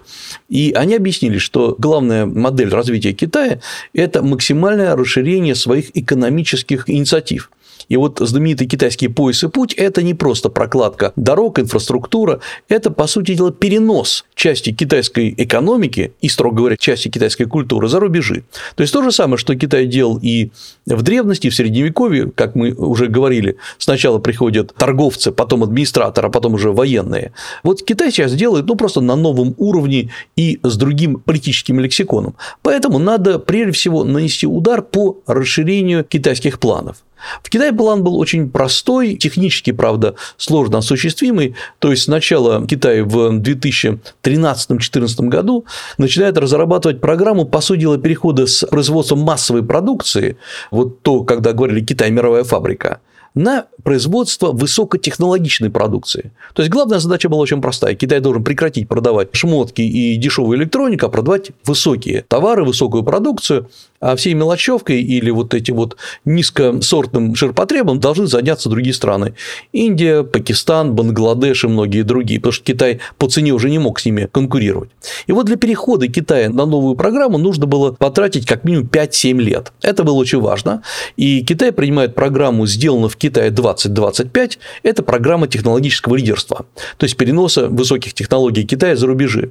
И 0.48 0.72
они 0.74 0.94
объяснили, 0.94 1.36
что 1.36 1.76
главная 1.78 2.24
модель 2.24 2.70
развития 2.70 3.12
Китая– 3.12 3.60
это 3.92 4.22
максимальное 4.22 4.96
расширение 4.96 5.54
своих 5.54 5.94
экономических 5.94 6.88
инициатив. 6.88 7.50
И 7.88 7.96
вот 7.96 8.18
знаменитый 8.20 8.66
китайский 8.66 9.08
пояс 9.08 9.42
и 9.44 9.48
путь– 9.48 9.74
это 9.76 10.02
не 10.02 10.14
просто 10.14 10.50
прокладка 10.50 11.12
дорог, 11.16 11.58
инфраструктура, 11.58 12.40
это, 12.68 12.90
по 12.90 13.06
сути 13.06 13.34
дела, 13.34 13.50
перенос 13.50 14.24
части 14.34 14.72
китайской 14.72 15.34
экономики 15.36 16.12
и, 16.20 16.28
строго 16.28 16.56
говоря, 16.56 16.76
части 16.76 17.08
китайской 17.08 17.44
культуры 17.44 17.88
за 17.88 18.00
рубежи. 18.00 18.44
То 18.74 18.82
есть, 18.82 18.92
то 18.92 19.02
же 19.02 19.10
самое, 19.10 19.38
что 19.38 19.54
Китай 19.54 19.86
делал 19.86 20.18
и 20.20 20.50
в 20.86 21.02
древности, 21.02 21.46
и 21.46 21.50
в 21.50 21.54
Средневековье, 21.54 22.30
как 22.34 22.54
мы 22.54 22.72
уже 22.72 23.06
говорили, 23.06 23.56
сначала 23.78 24.18
приходят 24.18 24.74
торговцы, 24.74 25.32
потом 25.32 25.62
администраторы, 25.62 26.28
а 26.28 26.30
потом 26.30 26.54
уже 26.54 26.72
военные. 26.72 27.32
Вот 27.62 27.82
Китай 27.82 28.10
сейчас 28.10 28.34
делает, 28.34 28.66
ну, 28.66 28.76
просто 28.76 29.00
на 29.00 29.16
новом 29.16 29.54
уровне 29.56 30.10
и 30.36 30.60
с 30.62 30.76
другим 30.76 31.20
политическим 31.20 31.80
лексиконом. 31.80 32.36
Поэтому 32.62 32.98
надо, 32.98 33.38
прежде 33.38 33.72
всего, 33.72 34.04
нанести 34.04 34.46
удар 34.46 34.82
по 34.82 35.18
расширению 35.26 36.04
китайских 36.04 36.58
планов. 36.58 36.98
В 37.42 37.50
Китае 37.50 37.72
план 37.72 38.02
был 38.02 38.16
очень 38.16 38.50
простой, 38.50 39.14
технически, 39.14 39.72
правда, 39.72 40.14
сложно 40.36 40.78
осуществимый. 40.78 41.54
То 41.78 41.90
есть 41.90 42.04
сначала 42.04 42.66
Китай 42.66 43.02
в 43.02 43.38
2013-2014 43.38 45.28
году 45.28 45.64
начинает 45.98 46.38
разрабатывать 46.38 47.00
программу, 47.00 47.44
по 47.44 47.60
сути 47.60 47.80
дела, 47.80 47.98
перехода 47.98 48.46
с 48.46 48.66
производства 48.66 49.16
массовой 49.16 49.62
продукции, 49.62 50.36
вот 50.70 51.02
то, 51.02 51.24
когда 51.24 51.52
говорили 51.52 51.84
Китай 51.84 52.10
мировая 52.10 52.44
фабрика, 52.44 53.00
на 53.34 53.66
производство 53.84 54.52
высокотехнологичной 54.52 55.70
продукции. 55.70 56.32
То 56.54 56.62
есть 56.62 56.72
главная 56.72 56.98
задача 56.98 57.28
была 57.28 57.42
очень 57.42 57.60
простая. 57.60 57.94
Китай 57.94 58.20
должен 58.20 58.42
прекратить 58.42 58.88
продавать 58.88 59.28
шмотки 59.32 59.82
и 59.82 60.16
дешевую 60.16 60.58
электронику, 60.58 61.06
а 61.06 61.08
продавать 61.08 61.52
высокие 61.64 62.24
товары, 62.26 62.64
высокую 62.64 63.04
продукцию, 63.04 63.70
а 64.00 64.16
всей 64.16 64.34
мелочевкой 64.34 65.02
или 65.02 65.30
вот 65.30 65.54
этим 65.54 65.76
вот 65.76 65.96
низкосортным 66.24 67.34
ширпотребом 67.34 68.00
должны 68.00 68.26
заняться 68.26 68.68
другие 68.68 68.94
страны. 68.94 69.34
Индия, 69.72 70.22
Пакистан, 70.22 70.94
Бангладеш 70.94 71.64
и 71.64 71.68
многие 71.68 72.02
другие, 72.02 72.40
потому 72.40 72.52
что 72.52 72.64
Китай 72.64 73.00
по 73.18 73.28
цене 73.28 73.52
уже 73.52 73.70
не 73.70 73.78
мог 73.78 74.00
с 74.00 74.04
ними 74.04 74.28
конкурировать. 74.30 74.90
И 75.26 75.32
вот 75.32 75.46
для 75.46 75.56
перехода 75.56 76.08
Китая 76.08 76.48
на 76.50 76.66
новую 76.66 76.94
программу 76.94 77.38
нужно 77.38 77.66
было 77.66 77.92
потратить 77.92 78.46
как 78.46 78.64
минимум 78.64 78.86
5-7 78.86 79.40
лет. 79.40 79.72
Это 79.82 80.04
было 80.04 80.14
очень 80.14 80.40
важно. 80.40 80.82
И 81.16 81.42
Китай 81.42 81.72
принимает 81.72 82.14
программу 82.14 82.66
«Сделано 82.66 83.08
в 83.08 83.16
Китае 83.16 83.50
2025». 83.50 84.58
Это 84.82 85.02
программа 85.02 85.48
технологического 85.48 86.16
лидерства, 86.16 86.66
то 86.96 87.04
есть 87.04 87.16
переноса 87.16 87.68
высоких 87.68 88.14
технологий 88.14 88.64
Китая 88.64 88.96
за 88.96 89.06
рубежи. 89.06 89.50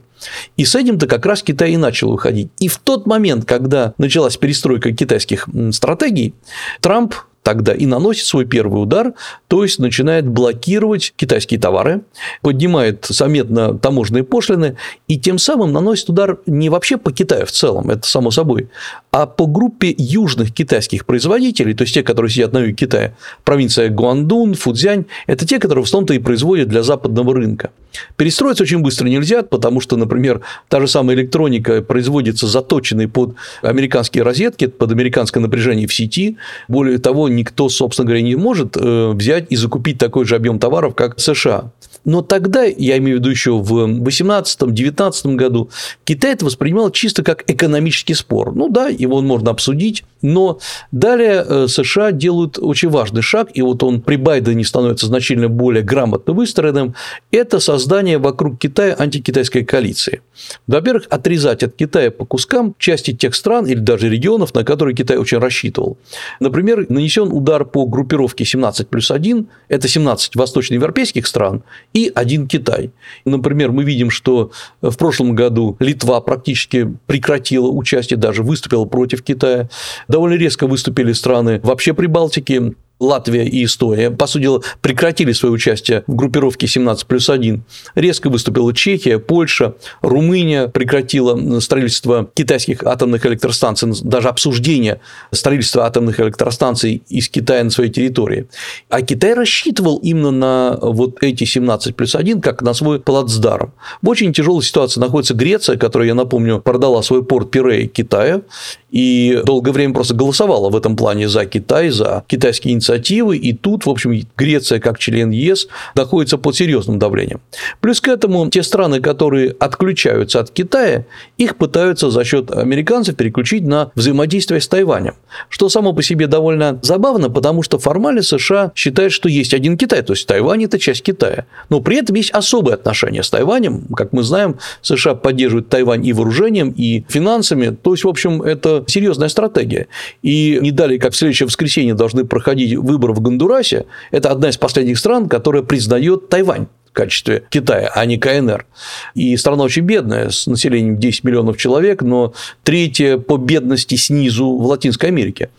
И 0.56 0.66
с 0.66 0.76
этим-то 0.76 1.08
как 1.08 1.26
раз 1.26 1.44
Китай 1.44 1.72
и 1.72 1.78
начал 1.78 2.12
выходить. 2.12 2.50
И 2.60 2.68
в 2.68 2.78
тот 2.78 3.06
момент, 3.06 3.46
когда 3.46 3.94
началась 3.98 4.37
перестройка 4.38 4.92
китайских 4.94 5.48
стратегий, 5.72 6.34
Трамп 6.82 7.16
тогда 7.48 7.74
и 7.74 7.86
наносит 7.86 8.26
свой 8.26 8.44
первый 8.44 8.84
удар, 8.84 9.14
то 9.48 9.64
есть 9.64 9.80
начинает 9.80 10.28
блокировать 10.28 11.14
китайские 11.16 11.62
товары, 11.62 12.02
поднимает 12.42 13.06
заметно 13.08 13.78
таможенные 13.78 14.26
пошлины 14.26 14.76
и 15.08 15.18
тем 15.18 15.38
самым 15.38 15.72
наносит 15.72 16.10
удар 16.10 16.40
не 16.46 16.68
вообще 16.68 16.98
по 16.98 17.14
Китаю 17.14 17.46
в 17.46 17.52
целом, 17.52 17.90
это 17.90 18.06
само 18.06 18.32
собой, 18.32 18.68
а 19.12 19.28
по 19.28 19.46
группе 19.46 19.96
южных 19.98 20.54
китайских 20.54 21.06
производителей, 21.06 21.74
то 21.74 21.84
есть 21.84 21.94
те, 21.94 22.04
которые 22.04 22.30
сидят 22.30 22.52
на 22.52 22.60
юге 22.60 22.74
Китая, 22.74 23.14
провинция 23.46 23.88
Гуандун, 23.88 24.54
Фудзянь, 24.54 25.06
это 25.26 25.48
те, 25.48 25.58
которые 25.60 25.86
в 25.86 25.88
основном-то 25.88 26.16
и 26.16 26.20
производят 26.20 26.68
для 26.68 26.84
западного 26.84 27.34
рынка. 27.34 27.70
Перестроиться 28.16 28.64
очень 28.64 28.80
быстро 28.80 29.08
нельзя, 29.08 29.44
потому 29.44 29.80
что, 29.80 29.96
например, 29.96 30.42
та 30.68 30.80
же 30.80 30.88
самая 30.88 31.16
электроника 31.16 31.82
производится 31.82 32.48
заточенной 32.48 33.08
под 33.08 33.36
американские 33.62 34.24
розетки, 34.24 34.68
под 34.68 34.92
американское 34.92 35.42
напряжение 35.42 35.88
в 35.88 35.94
сети. 35.94 36.38
Более 36.68 36.98
того, 37.00 37.30
никто, 37.38 37.70
собственно 37.70 38.08
говоря, 38.08 38.22
не 38.22 38.36
может 38.36 38.76
э, 38.76 39.12
взять 39.12 39.46
и 39.50 39.56
закупить 39.56 39.98
такой 39.98 40.26
же 40.26 40.36
объем 40.36 40.60
товаров, 40.60 40.96
как 40.96 41.20
США. 41.20 41.72
Но 42.08 42.22
тогда, 42.22 42.64
я 42.64 42.98
имею 42.98 43.18
в 43.18 43.20
виду 43.20 43.30
еще 43.30 43.58
в 43.58 43.74
18-19 44.02 45.36
году, 45.36 45.70
Китай 46.06 46.34
это 46.34 46.46
воспринимал 46.46 46.90
чисто 46.90 47.22
как 47.22 47.44
экономический 47.52 48.14
спор. 48.14 48.56
Ну 48.56 48.70
да, 48.70 48.88
его 48.88 49.22
можно 49.22 49.52
обсудить, 49.52 50.04
но 50.22 50.60
далее 50.92 51.46
э, 51.46 51.68
США 51.68 52.14
делают 52.14 52.60
очень 52.60 52.90
важный 52.90 53.22
шаг, 53.22 53.50
и 53.54 53.62
вот 53.62 53.84
он 53.84 54.02
при 54.02 54.16
Байдене 54.16 54.64
становится 54.64 55.08
значительно 55.08 55.50
более 55.50 55.84
грамотно 55.84 56.34
выстроенным, 56.34 56.96
это 57.32 57.60
создание 57.60 58.18
вокруг 58.18 58.58
Китая 58.58 58.96
антикитайской 58.98 59.66
коалиции. 59.66 60.22
Во-первых, 60.66 61.08
отрезать 61.10 61.64
от 61.64 61.76
Китая 61.76 62.10
по 62.10 62.26
кускам 62.26 62.74
части 62.80 63.14
тех 63.14 63.36
стран 63.36 63.66
или 63.66 63.80
даже 63.80 64.10
регионов, 64.10 64.54
на 64.54 64.64
которые 64.64 64.96
Китай 64.96 65.18
очень 65.18 65.40
рассчитывал. 65.40 65.98
Например, 66.40 66.86
нанесен 66.90 67.27
удар 67.28 67.66
по 67.66 67.86
группировке 67.86 68.46
17 68.46 68.88
плюс 68.90 69.12
1, 69.12 69.48
это 69.68 69.88
17 69.88 70.36
восточноевропейских 70.36 71.28
стран 71.28 71.64
и 71.94 72.12
один 72.14 72.48
Китай. 72.48 72.92
Например, 73.26 73.72
мы 73.72 73.84
видим, 73.84 74.10
что 74.10 74.52
в 74.82 74.96
прошлом 74.98 75.36
году 75.36 75.76
Литва 75.80 76.22
практически 76.22 76.94
прекратила 77.06 77.68
участие, 77.68 78.18
даже 78.18 78.44
выступила 78.44 78.86
против 78.86 79.24
Китая. 79.24 79.70
Довольно 80.08 80.36
резко 80.36 80.68
выступили 80.68 81.14
страны 81.14 81.60
вообще 81.64 81.94
Прибалтики, 81.94 82.74
Латвия 83.00 83.46
и 83.46 83.66
Эстония, 83.66 84.10
по 84.10 84.28
сути 84.28 84.44
дела, 84.44 84.62
прекратили 84.82 85.32
свое 85.32 85.54
участие 85.54 86.04
в 86.08 86.16
группировке 86.16 86.68
17 86.68 87.06
плюс 87.06 87.30
1. 87.30 87.64
Резко 87.96 88.30
выступила 88.30 88.74
Чехия, 88.74 89.20
Польша, 89.20 89.76
Румыния 90.02 90.68
прекратила 90.68 91.60
строительство 91.60 92.30
китайских 92.34 92.84
атомных 92.84 93.26
электростанций, 93.26 93.94
даже 94.04 94.30
обсуждение 94.30 95.00
строительства 95.32 95.86
атомных 95.86 96.20
электростанций 96.20 97.04
из 97.10 97.30
Китая 97.30 97.64
на 97.64 97.70
своей 97.70 97.92
территории. 97.92 98.48
А 98.90 99.02
Китай 99.02 99.34
рассчитывал 99.34 99.98
именно 99.98 100.32
на 100.32 100.78
вот 100.82 101.22
эти 101.22 101.44
17 101.44 101.96
плюс 101.96 102.16
1 102.16 102.42
как 102.42 102.62
на 102.62 102.74
свой 102.74 103.00
плацдарм. 103.00 103.74
В 104.02 104.10
очень 104.10 104.34
тяжелой 104.34 104.64
ситуации 104.64 105.00
находится 105.00 105.34
Греция, 105.34 105.78
которая, 105.78 106.10
я 106.10 106.16
напомню, 106.16 106.60
продала 106.60 107.02
свой 107.04 107.24
порт 107.24 107.52
Пирей 107.52 107.88
Китаю 107.88 108.44
и 108.90 109.42
долгое 109.44 109.72
время 109.72 109.94
просто 109.94 110.14
голосовала 110.14 110.70
в 110.70 110.76
этом 110.76 110.96
плане 110.96 111.28
за 111.28 111.46
Китай, 111.46 111.90
за 111.90 112.24
китайские 112.28 112.74
инициативы, 112.74 112.87
и 112.96 113.54
тут, 113.54 113.86
в 113.86 113.90
общем, 113.90 114.14
Греция 114.38 114.80
как 114.80 115.00
член 115.00 115.32
ЕС 115.32 115.68
находится 115.96 116.38
под 116.38 116.56
серьезным 116.56 117.00
давлением. 117.00 117.42
Плюс 117.82 118.02
к 118.02 118.08
этому 118.08 118.50
те 118.50 118.64
страны, 118.64 119.00
которые 119.00 119.52
отключаются 119.60 120.40
от 120.40 120.52
Китая, 120.52 121.06
их 121.38 121.58
пытаются 121.58 122.10
за 122.10 122.24
счет 122.24 122.52
американцев 122.52 123.16
переключить 123.16 123.64
на 123.64 123.92
взаимодействие 123.96 124.62
с 124.62 124.68
Тайванем, 124.68 125.16
что 125.50 125.70
само 125.70 125.94
по 125.94 126.04
себе 126.04 126.28
довольно 126.28 126.80
забавно, 126.82 127.30
потому 127.30 127.64
что 127.64 127.80
формально 127.80 128.22
США 128.22 128.72
считают, 128.76 129.14
что 129.14 129.30
есть 129.30 129.54
один 129.54 129.78
Китай, 129.78 130.02
то 130.02 130.14
есть 130.14 130.28
Тайвань– 130.28 130.64
это 130.66 130.80
часть 130.80 131.04
Китая, 131.04 131.46
но 131.70 131.82
при 131.82 131.98
этом 131.98 132.16
есть 132.16 132.32
особые 132.32 132.76
отношения 132.76 133.24
с 133.24 133.30
Тайванем, 133.30 133.86
как 133.96 134.14
мы 134.14 134.24
знаем, 134.24 134.58
США 134.82 135.16
поддерживают 135.16 135.70
Тайвань 135.70 136.06
и 136.06 136.14
вооружением, 136.14 136.74
и 136.76 137.04
финансами, 137.08 137.76
то 137.76 137.94
есть, 137.94 138.04
в 138.04 138.08
общем, 138.08 138.42
это 138.42 138.84
серьезная 138.88 139.30
стратегия. 139.30 139.88
И 140.22 140.60
не 140.62 140.72
далее, 140.72 141.00
как 141.00 141.14
в 141.14 141.16
следующее 141.16 141.48
воскресенье 141.48 141.94
должны 141.94 142.26
проходить 142.26 142.77
выборы 142.78 143.14
в 143.14 143.20
Гондурасе. 143.20 143.86
Это 144.12 144.32
одна 144.32 144.50
из 144.50 144.58
последних 144.58 144.98
стран, 144.98 145.30
которая 145.30 145.64
признает 145.64 146.30
Тайвань 146.30 146.68
качестве 146.98 147.44
Китая, 147.50 147.92
а 147.94 148.06
не 148.06 148.18
КНР. 148.18 148.66
И 149.14 149.38
страна 149.38 149.64
очень 149.64 149.84
бедная, 149.84 150.32
с 150.32 150.48
населением 150.48 150.98
10 150.98 151.24
миллионов 151.24 151.58
человек, 151.58 152.02
но 152.02 152.34
третья 152.64 153.18
по 153.20 153.38
бедности 153.38 153.94
снизу 153.96 154.58
в 154.58 154.66
Латинской 154.66 155.10
Америке. 155.10 155.50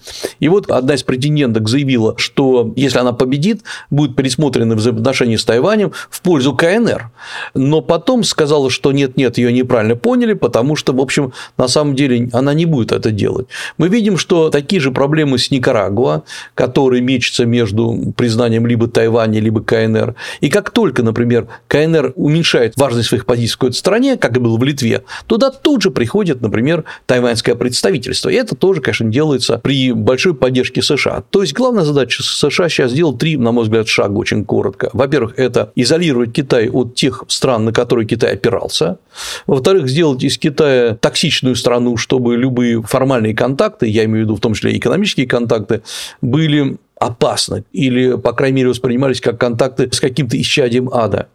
И 0.41 0.49
вот 0.49 0.69
одна 0.69 0.95
из 0.95 1.05
претенденток 1.05 1.69
заявила, 1.69 2.15
что 2.19 2.73
если 2.75 2.99
она 2.99 3.13
победит, 3.13 3.63
будут 3.89 4.17
пересмотрены 4.17 4.75
взаимоотношения 4.75 5.39
с 5.39 5.45
Тайванем 5.45 5.93
в 6.11 6.21
пользу 6.23 6.57
КНР. 6.57 7.11
Но 7.55 7.83
потом 7.83 8.25
сказала, 8.25 8.69
что 8.69 8.91
нет-нет, 8.91 9.39
ее 9.39 9.53
неправильно 9.53 9.95
поняли, 9.95 10.33
потому 10.33 10.75
что, 10.75 10.93
в 10.93 11.01
общем, 11.01 11.33
на 11.57 11.69
самом 11.69 11.95
деле 11.95 12.29
она 12.33 12.53
не 12.53 12.67
будет 12.67 12.91
это 12.91 13.13
делать. 13.13 13.47
Мы 13.77 13.89
видим, 13.89 14.19
что 14.19 14.51
такие 14.51 14.81
же 14.81 14.91
проблемы 14.91 15.39
с 15.39 15.53
Никарагуа, 15.53 16.25
который 16.57 17.01
мечется 17.01 17.45
между 17.45 18.13
признанием 18.17 18.67
либо 18.67 18.89
Тайваня, 18.89 19.39
либо 19.41 19.63
КНР. 19.63 20.17
И 20.41 20.49
как 20.51 20.71
только, 20.71 21.05
например, 21.05 21.28
например, 21.29 21.49
КНР 21.69 22.13
уменьшает 22.17 22.75
важность 22.77 23.09
своих 23.09 23.27
позиций 23.27 23.55
в 23.55 23.59
какой-то 23.59 23.77
стране, 23.77 24.17
как 24.17 24.37
и 24.37 24.41
было 24.41 24.57
в 24.57 24.65
Литве, 24.65 25.05
туда 25.27 25.51
тут 25.51 25.83
же 25.83 25.91
приходит, 25.91 26.41
например, 26.41 26.85
тайваньское 27.07 27.55
представительство. 27.55 28.29
И 28.31 28.35
это 28.35 28.57
тоже, 28.57 28.81
конечно, 28.81 29.11
делается 29.11 29.59
при 29.59 29.93
большой 29.93 30.35
поддержке 30.35 30.83
США. 30.83 31.23
То 31.31 31.43
есть, 31.43 31.53
главная 31.53 31.85
задача 31.85 32.23
США 32.23 32.69
сейчас 32.69 32.93
сделать 32.93 33.19
три, 33.19 33.37
на 33.37 33.53
мой 33.53 33.65
взгляд, 33.65 33.89
шага 33.89 34.17
очень 34.17 34.45
коротко. 34.45 34.91
Во-первых, 34.93 35.35
это 35.37 35.73
изолировать 35.75 36.33
Китай 36.33 36.69
от 36.71 36.95
тех 36.95 37.25
стран, 37.29 37.67
на 37.67 37.73
которые 37.73 38.07
Китай 38.07 38.33
опирался. 38.33 38.99
Во-вторых, 39.47 39.89
сделать 39.89 40.23
из 40.25 40.39
Китая 40.39 40.97
токсичную 41.01 41.57
страну, 41.57 41.97
чтобы 41.97 42.37
любые 42.37 42.83
формальные 42.83 43.35
контакты, 43.35 43.87
я 43.87 44.05
имею 44.05 44.25
в 44.25 44.29
виду 44.29 44.37
в 44.37 44.41
том 44.41 44.55
числе 44.55 44.77
экономические 44.77 45.27
контакты, 45.27 45.83
были 46.23 46.79
опасны 47.01 47.65
или, 47.73 48.17
по 48.17 48.33
крайней 48.33 48.57
мере, 48.57 48.69
воспринимались 48.69 49.21
как 49.21 49.39
контакты 49.39 49.91
с 49.91 50.01
каким-то 50.01 50.41
исчадием 50.41 50.91
ада. 50.93 51.29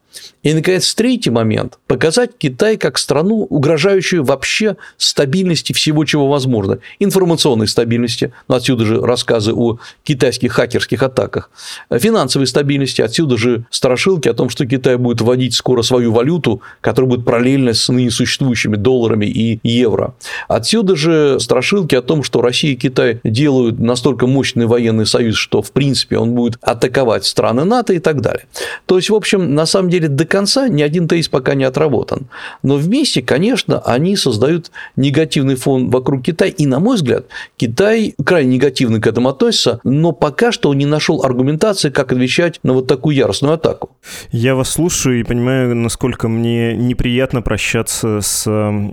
И, 0.44 0.54
наконец, 0.54 0.94
третий 0.94 1.30
момент– 1.30 1.80
показать 1.88 2.32
Китай 2.38 2.78
как 2.78 2.98
страну, 2.98 3.48
угрожающую 3.50 4.24
вообще 4.24 4.78
стабильности 4.98 5.74
всего, 5.74 6.06
чего 6.06 6.28
возможно. 6.28 6.80
Информационной 7.00 7.68
стабильности, 7.68 8.34
но 8.48 8.56
отсюда 8.56 8.86
же 8.86 9.02
рассказы 9.02 9.54
о 9.54 9.78
китайских 10.04 10.54
хакерских 10.54 11.02
атаках. 11.02 11.50
Финансовой 11.92 12.48
стабильности, 12.48 13.02
отсюда 13.02 13.38
же 13.38 13.66
страшилки 13.70 14.28
о 14.28 14.34
том, 14.34 14.50
что 14.50 14.66
Китай 14.66 14.98
будет 14.98 15.22
вводить 15.22 15.54
скоро 15.54 15.82
свою 15.82 16.12
валюту, 16.12 16.62
которая 16.82 17.10
будет 17.10 17.26
параллельно 17.26 17.74
с 17.74 17.88
ныне 17.90 18.12
существующими 18.12 18.76
долларами 18.76 19.26
и 19.26 19.60
евро. 19.64 20.14
Отсюда 20.48 20.96
же 20.96 21.40
страшилки 21.40 21.96
о 21.96 22.02
том, 22.02 22.24
что 22.24 22.42
Россия 22.42 22.74
и 22.74 22.76
Китай 22.76 23.20
делают 23.24 23.80
настолько 23.80 24.28
мощный 24.28 24.66
военный 24.66 25.06
союз, 25.06 25.38
что, 25.38 25.62
в 25.62 25.72
принципе, 25.72 26.18
он 26.18 26.32
будет 26.32 26.58
атаковать 26.62 27.26
страны 27.26 27.64
НАТО 27.64 27.94
и 27.94 28.00
так 28.00 28.22
далее. 28.22 28.46
То 28.86 28.98
есть, 28.98 29.10
в 29.10 29.16
общем, 29.16 29.54
на 29.56 29.66
самом 29.66 29.90
деле, 29.90 30.03
до 30.08 30.26
конца 30.26 30.68
ни 30.68 30.82
один 30.82 31.08
тезис 31.08 31.28
пока 31.28 31.54
не 31.56 31.64
отработан. 31.64 32.28
Но 32.62 32.76
вместе, 32.76 33.22
конечно, 33.22 33.80
они 33.80 34.16
создают 34.16 34.72
негативный 34.96 35.56
фон 35.56 35.90
вокруг 35.90 36.24
Китая. 36.24 36.52
И, 36.52 36.66
на 36.66 36.80
мой 36.80 36.96
взгляд, 36.96 37.26
Китай 37.58 38.16
крайне 38.24 38.56
негативно 38.56 39.00
к 39.00 39.08
этому 39.08 39.30
относится, 39.30 39.80
но 39.84 40.12
пока 40.12 40.52
что 40.52 40.70
он 40.70 40.78
не 40.78 40.86
нашел 40.86 41.24
аргументации, 41.24 41.90
как 41.90 42.12
отвечать 42.12 42.60
на 42.64 42.74
вот 42.74 42.88
такую 42.88 43.16
яростную 43.16 43.56
атаку. 43.56 43.92
Я 44.32 44.56
вас 44.56 44.70
слушаю 44.70 45.20
и 45.20 45.24
понимаю, 45.24 45.76
насколько 45.76 46.28
мне 46.28 46.76
неприятно 46.76 47.42
прощаться 47.42 48.20
с 48.22 48.44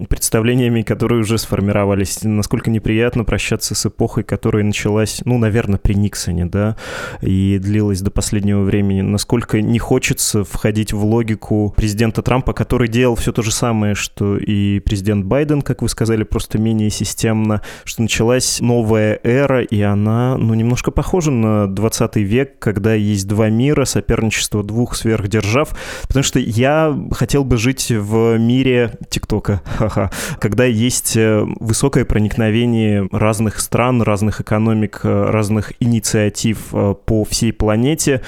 представлениями, 0.09 0.83
которые 0.83 1.21
уже 1.21 1.39
сформировались, 1.39 2.21
насколько 2.23 2.71
неприятно 2.71 3.25
прощаться 3.25 3.75
с 3.75 3.87
эпохой, 3.87 4.25
которая 4.25 4.65
началась, 4.65 5.21
ну, 5.25 5.39
наверное, 5.39 5.79
при 5.79 5.95
Никсоне, 5.95 6.47
да, 6.47 6.77
и 7.21 7.59
длилась 7.61 8.01
до 8.01 8.11
последнего 8.11 8.63
времени, 8.63 9.01
насколько 9.01 9.61
не 9.61 9.79
хочется 9.79 10.45
входить 10.45 10.93
в 10.93 11.00
логику 11.05 11.75
президента 11.77 12.23
Трампа, 12.23 12.53
который 12.53 12.89
делал 12.89 13.15
все 13.15 13.33
то 13.33 13.43
же 13.43 13.53
самое, 13.53 13.95
что 13.95 14.37
и 14.37 14.81
президент 14.81 15.25
Байден, 15.25 15.63
как 15.63 15.83
вы 15.83 15.89
сказали, 15.89 16.25
просто 16.25 16.59
менее 16.59 16.91
системно, 16.91 17.63
что 17.85 18.03
началась 18.03 18.61
новая 18.61 19.19
эра, 19.23 19.63
и 19.63 19.81
она, 19.81 20.37
ну, 20.37 20.55
немножко 20.55 20.91
похожа 20.91 21.31
на 21.31 21.67
20 21.67 22.17
век, 22.17 22.59
когда 22.59 22.95
есть 22.95 23.27
два 23.27 23.49
мира, 23.49 23.85
соперничество 23.85 24.63
двух 24.63 24.97
сверхдержав, 24.97 25.77
потому 26.07 26.23
что 26.23 26.39
я 26.39 26.97
хотел 27.13 27.45
бы 27.45 27.57
жить 27.57 27.91
в 27.91 28.39
мире 28.39 28.99
ТикТока, 29.09 29.63
когда 30.41 30.65
есть 30.65 31.17
э, 31.17 31.45
высокое 31.61 32.05
проникновение 32.05 33.09
разных 33.13 33.61
стран, 33.61 34.03
разных 34.03 34.41
экономик, 34.41 35.01
э, 35.05 35.31
разных 35.31 35.73
инициатив 35.81 36.69
э, 36.73 36.95
по 37.05 37.25
всей 37.25 37.53
планете, 37.53 38.23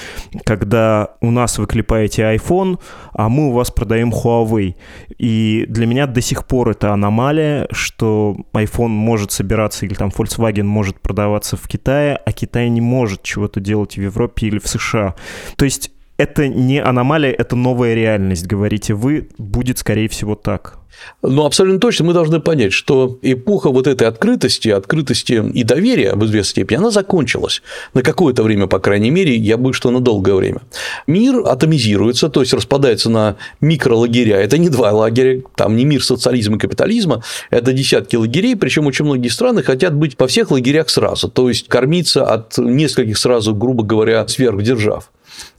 когда 0.44 1.14
у 1.20 1.30
нас 1.30 1.58
вы 1.58 1.66
клепаете 1.66 2.22
iPhone, 2.22 2.61
а 3.12 3.28
мы 3.28 3.48
у 3.48 3.52
вас 3.52 3.70
продаем 3.70 4.10
Huawei. 4.10 4.74
И 5.18 5.66
для 5.68 5.86
меня 5.86 6.06
до 6.06 6.20
сих 6.20 6.46
пор 6.46 6.70
это 6.70 6.92
аномалия, 6.92 7.68
что 7.70 8.36
iPhone 8.52 8.88
может 8.88 9.32
собираться 9.32 9.86
или 9.86 9.94
там 9.94 10.10
Volkswagen 10.10 10.64
может 10.64 11.00
продаваться 11.00 11.56
в 11.56 11.66
Китае, 11.68 12.16
а 12.16 12.32
Китай 12.32 12.68
не 12.68 12.80
может 12.80 13.22
чего-то 13.22 13.60
делать 13.60 13.96
в 13.96 14.02
Европе 14.02 14.46
или 14.46 14.58
в 14.58 14.68
США. 14.68 15.14
То 15.56 15.64
есть 15.64 15.90
это 16.22 16.46
не 16.46 16.80
аномалия, 16.80 17.32
это 17.32 17.56
новая 17.56 17.94
реальность, 17.94 18.46
говорите 18.46 18.94
вы, 18.94 19.28
будет, 19.38 19.78
скорее 19.78 20.08
всего, 20.08 20.36
так. 20.36 20.78
Но 21.22 21.46
абсолютно 21.46 21.80
точно 21.80 22.04
мы 22.06 22.12
должны 22.12 22.38
понять, 22.38 22.72
что 22.72 23.18
эпоха 23.22 23.70
вот 23.70 23.86
этой 23.86 24.06
открытости, 24.06 24.68
открытости 24.68 25.42
и 25.52 25.64
доверия 25.64 26.14
в 26.14 26.24
известной 26.24 26.50
степени, 26.50 26.78
она 26.78 26.90
закончилась. 26.90 27.62
На 27.94 28.02
какое-то 28.02 28.42
время, 28.42 28.66
по 28.66 28.78
крайней 28.78 29.10
мере, 29.10 29.34
я 29.36 29.56
боюсь, 29.56 29.76
что 29.76 29.90
на 29.90 30.00
долгое 30.00 30.34
время. 30.34 30.60
Мир 31.06 31.42
атомизируется, 31.46 32.28
то 32.28 32.40
есть 32.40 32.52
распадается 32.52 33.10
на 33.10 33.36
микролагеря. 33.60 34.36
Это 34.36 34.58
не 34.58 34.68
два 34.68 34.92
лагеря, 34.92 35.42
там 35.56 35.76
не 35.76 35.84
мир 35.84 36.04
социализма 36.04 36.56
и 36.56 36.60
капитализма, 36.60 37.22
это 37.50 37.72
десятки 37.72 38.16
лагерей, 38.16 38.54
причем 38.54 38.86
очень 38.86 39.04
многие 39.04 39.28
страны 39.28 39.62
хотят 39.62 39.94
быть 39.94 40.16
по 40.16 40.26
всех 40.26 40.50
лагерях 40.50 40.90
сразу, 40.90 41.28
то 41.28 41.48
есть 41.48 41.68
кормиться 41.68 42.24
от 42.24 42.58
нескольких 42.58 43.18
сразу, 43.18 43.54
грубо 43.54 43.82
говоря, 43.82 44.26
сверхдержав. 44.28 45.10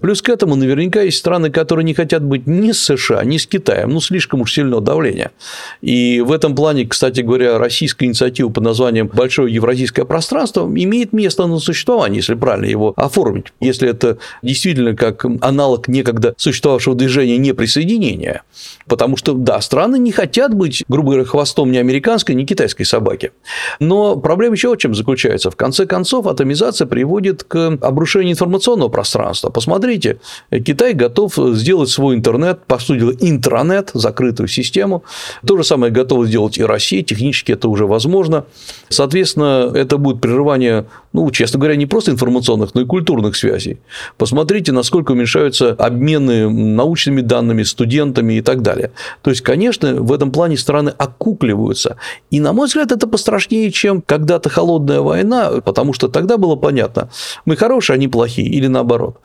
Плюс 0.03 0.21
к 0.21 0.27
этому 0.27 0.55
наверняка 0.55 1.01
есть 1.01 1.17
страны, 1.17 1.49
которые 1.49 1.85
не 1.85 1.93
хотят 1.93 2.25
быть 2.25 2.45
ни 2.45 2.73
с 2.73 2.83
США, 2.83 3.23
ни 3.23 3.37
с 3.37 3.47
Китаем, 3.47 3.91
ну, 3.91 4.01
слишком 4.01 4.41
уж 4.41 4.51
сильное 4.51 4.81
давление. 4.81 5.31
И 5.79 6.19
в 6.19 6.33
этом 6.33 6.55
плане, 6.55 6.85
кстати 6.85 7.21
говоря, 7.21 7.57
российская 7.57 8.05
инициатива 8.07 8.49
под 8.49 8.65
названием 8.65 9.07
«Большое 9.07 9.53
евразийское 9.53 10.03
пространство» 10.03 10.65
имеет 10.65 11.13
место 11.13 11.47
на 11.47 11.57
существование, 11.59 12.17
если 12.17 12.35
правильно 12.35 12.65
его 12.65 12.91
оформить. 12.97 13.53
Если 13.61 13.87
это 13.87 14.17
действительно 14.41 14.93
как 14.93 15.23
аналог 15.39 15.87
некогда 15.87 16.33
существовавшего 16.35 16.97
движения 16.97 17.37
неприсоединения. 17.37 18.43
Потому 18.87 19.15
что, 19.15 19.31
да, 19.31 19.61
страны 19.61 19.99
не 19.99 20.11
хотят 20.11 20.53
быть, 20.53 20.83
грубо 20.89 21.11
говоря, 21.11 21.23
хвостом 21.23 21.71
ни 21.71 21.77
американской, 21.77 22.35
ни 22.35 22.43
китайской 22.43 22.83
собаки. 22.83 23.31
Но 23.79 24.17
проблема 24.17 24.55
еще 24.55 24.73
в 24.73 24.77
чем 24.77 24.95
заключается. 24.95 25.49
В 25.49 25.55
конце 25.55 25.85
концов, 25.85 26.27
атомизация 26.27 26.87
приводит 26.87 27.45
к 27.45 27.77
обрушению 27.79 28.33
информационного 28.33 28.89
пространства. 28.89 29.49
Посмотрите, 29.93 30.19
Китай 30.65 30.93
готов 30.93 31.35
сделать 31.35 31.89
свой 31.89 32.15
интернет, 32.15 32.65
по 32.65 32.79
сути 32.79 33.15
дела, 33.15 33.85
закрытую 33.93 34.47
систему. 34.47 35.03
То 35.45 35.55
же 35.57 35.63
самое 35.63 35.91
готова 35.91 36.25
сделать 36.25 36.57
и 36.57 36.63
Россия, 36.63 37.03
технически 37.03 37.51
это 37.51 37.69
уже 37.69 37.85
возможно. 37.85 38.45
Соответственно, 38.89 39.71
это 39.73 39.97
будет 39.97 40.19
прерывание, 40.19 40.85
ну, 41.13 41.29
честно 41.29 41.59
говоря, 41.59 41.75
не 41.75 41.85
просто 41.85 42.11
информационных, 42.11 42.73
но 42.73 42.81
и 42.81 42.85
культурных 42.85 43.35
связей. 43.35 43.79
Посмотрите, 44.17 44.71
насколько 44.71 45.11
уменьшаются 45.11 45.73
обмены 45.73 46.49
научными 46.49 47.21
данными, 47.21 47.61
студентами 47.63 48.33
и 48.35 48.41
так 48.41 48.63
далее. 48.63 48.91
То 49.21 49.29
есть, 49.29 49.41
конечно, 49.41 49.93
в 49.93 50.11
этом 50.11 50.31
плане 50.31 50.57
страны 50.57 50.91
окукливаются. 50.97 51.97
И, 52.31 52.39
на 52.39 52.53
мой 52.53 52.65
взгляд, 52.67 52.91
это 52.91 53.05
пострашнее, 53.07 53.71
чем 53.71 54.01
когда-то 54.01 54.49
холодная 54.49 55.01
война, 55.01 55.61
потому 55.63 55.93
что 55.93 56.07
тогда 56.07 56.37
было 56.37 56.55
понятно, 56.55 57.09
мы 57.45 57.55
хорошие, 57.55 57.95
они 57.95 58.07
плохие, 58.07 58.47
или 58.47 58.67
наоборот. 58.67 59.17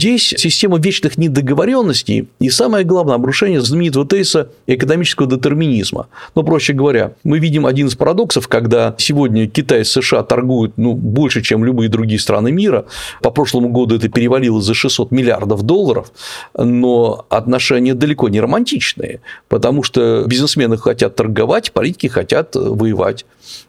Система 0.00 0.78
вечных 0.78 1.16
недоговоренностей 1.16 2.28
и, 2.40 2.50
самое 2.50 2.84
главное, 2.84 3.14
обрушение 3.14 3.60
знаменитого 3.60 4.06
тезиса 4.06 4.50
экономического 4.66 5.28
детерминизма. 5.28 6.08
Ну, 6.34 6.42
проще 6.42 6.72
говоря, 6.72 7.12
мы 7.24 7.38
видим 7.38 7.66
один 7.66 7.88
из 7.88 7.96
парадоксов, 7.96 8.48
когда 8.48 8.94
сегодня 8.98 9.48
Китай 9.48 9.82
и 9.82 9.84
США 9.84 10.22
торгуют 10.22 10.74
ну, 10.76 10.94
больше, 10.94 11.42
чем 11.42 11.64
любые 11.64 11.88
другие 11.88 12.18
страны 12.18 12.52
мира. 12.52 12.86
По 13.22 13.30
прошлому 13.30 13.68
году 13.68 13.96
это 13.96 14.08
перевалило 14.08 14.60
за 14.60 14.74
600 14.74 15.10
миллиардов 15.10 15.62
долларов, 15.62 16.12
но 16.56 17.26
отношения 17.28 17.94
далеко 17.94 18.28
не 18.28 18.40
романтичные, 18.40 19.20
потому 19.48 19.82
что 19.82 20.24
бизнесмены 20.26 20.76
хотят 20.76 21.16
торговать, 21.16 21.72
политики 21.72 22.06
хотят 22.06 22.54
воевать. 22.54 23.24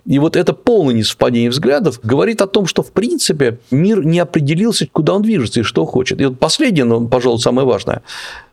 И 0.06 0.20
вот 0.20 0.36
это 0.36 0.54
полное 0.54 0.94
несовпадение 0.94 1.50
взглядов 1.50 2.00
говорит 2.04 2.42
о 2.42 2.48
том, 2.48 2.68
что, 2.68 2.84
в 2.84 2.92
принципе, 2.92 3.60
мир 3.72 4.06
не 4.06 4.20
определился, 4.20 4.88
куда 4.92 5.14
он 5.16 5.22
движется 5.22 5.62
и 5.62 5.64
что 5.64 5.86
хочет. 5.86 6.05
И 6.14 6.26
вот 6.26 6.40
последнее, 6.40 6.86
но, 6.86 7.06
пожалуй, 7.08 7.40
самое 7.40 7.68
важное. 7.68 8.02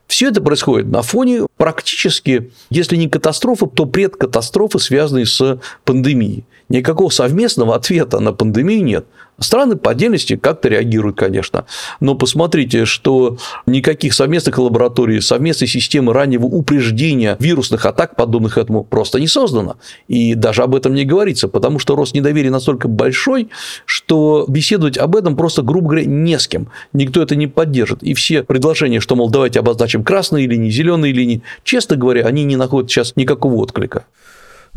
Все 0.06 0.28
это 0.28 0.42
происходит 0.42 0.88
на 0.88 1.02
фоне 1.02 1.46
практически, 1.56 2.50
если 2.68 2.96
не 2.96 3.08
катастрофы, 3.08 3.66
то 3.66 3.86
предкатастрофы, 3.86 4.78
связанные 4.78 5.26
с 5.26 5.58
пандемией. 5.84 6.44
Никакого 6.68 7.08
совместного 7.08 7.74
ответа 7.74 8.20
на 8.20 8.32
пандемию 8.32 8.84
нет. 8.84 9.06
Страны 9.38 9.76
по 9.76 9.90
отдельности 9.90 10.36
как-то 10.36 10.68
реагируют, 10.68 11.16
конечно. 11.16 11.64
Но 12.00 12.14
посмотрите, 12.14 12.84
что 12.84 13.38
никаких 13.66 14.14
совместных 14.14 14.58
лабораторий, 14.58 15.20
совместной 15.20 15.66
системы 15.66 16.12
раннего 16.12 16.44
упреждения 16.44 17.36
вирусных 17.40 17.86
атак, 17.86 18.14
подобных 18.14 18.58
этому, 18.58 18.84
просто 18.84 19.18
не 19.18 19.26
создано. 19.26 19.76
И 20.06 20.34
даже 20.34 20.62
об 20.62 20.74
этом 20.74 20.94
не 20.94 21.04
говорится, 21.04 21.48
потому 21.48 21.78
что 21.78 21.96
рост 21.96 22.14
недоверия 22.14 22.50
настолько 22.50 22.88
большой, 22.88 23.48
что 23.84 24.44
беседовать 24.48 24.98
об 24.98 25.16
этом 25.16 25.36
просто, 25.36 25.62
грубо 25.62 25.88
говоря, 25.88 26.04
не 26.04 26.38
с 26.38 26.46
кем. 26.46 26.68
Никто 26.92 27.22
это 27.22 27.34
не 27.34 27.46
поддержит. 27.46 28.02
И 28.02 28.14
все 28.14 28.42
предложения, 28.42 29.00
что, 29.00 29.16
мол, 29.16 29.30
давайте 29.30 29.60
обозначим 29.60 30.04
красные 30.04 30.46
линии, 30.46 30.70
зеленые 30.70 31.12
линии, 31.12 31.42
честно 31.64 31.96
говоря, 31.96 32.26
они 32.26 32.44
не 32.44 32.56
находят 32.56 32.90
сейчас 32.90 33.16
никакого 33.16 33.56
отклика. 33.56 34.04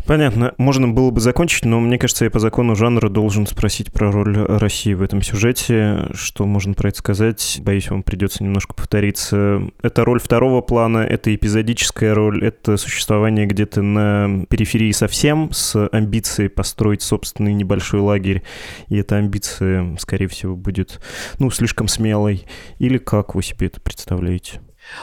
Понятно. 0.06 0.54
Можно 0.56 0.86
было 0.86 1.10
бы 1.10 1.20
закончить, 1.20 1.64
но 1.64 1.80
мне 1.80 1.98
кажется, 1.98 2.24
я 2.24 2.30
по 2.30 2.38
закону 2.38 2.76
жанра 2.76 3.08
должен 3.08 3.44
спросить 3.44 3.92
про 3.92 4.12
роль 4.12 4.38
России 4.38 4.94
в 4.94 5.02
этом 5.02 5.20
сюжете. 5.20 6.06
Что 6.14 6.46
можно 6.46 6.74
про 6.74 6.90
это 6.90 6.98
сказать? 6.98 7.58
Боюсь, 7.60 7.90
вам 7.90 8.04
придется 8.04 8.44
немножко 8.44 8.72
повториться. 8.72 9.62
Это 9.82 10.04
роль 10.04 10.20
второго 10.20 10.60
плана, 10.60 10.98
это 10.98 11.34
эпизодическая 11.34 12.14
роль, 12.14 12.44
это 12.44 12.76
существование 12.76 13.46
где-то 13.46 13.82
на 13.82 14.46
периферии 14.48 14.92
совсем, 14.92 15.50
с 15.50 15.88
амбицией 15.88 16.50
построить 16.50 17.02
собственный 17.02 17.52
небольшой 17.52 17.98
лагерь. 17.98 18.44
И 18.88 18.96
эта 18.96 19.16
амбиция, 19.16 19.96
скорее 19.98 20.28
всего, 20.28 20.54
будет, 20.54 21.00
ну, 21.40 21.50
слишком 21.50 21.88
смелой. 21.88 22.46
Или 22.78 22.98
как 22.98 23.34
вы 23.34 23.42
себе 23.42 23.66
это 23.66 23.80
представляете? 23.80 24.60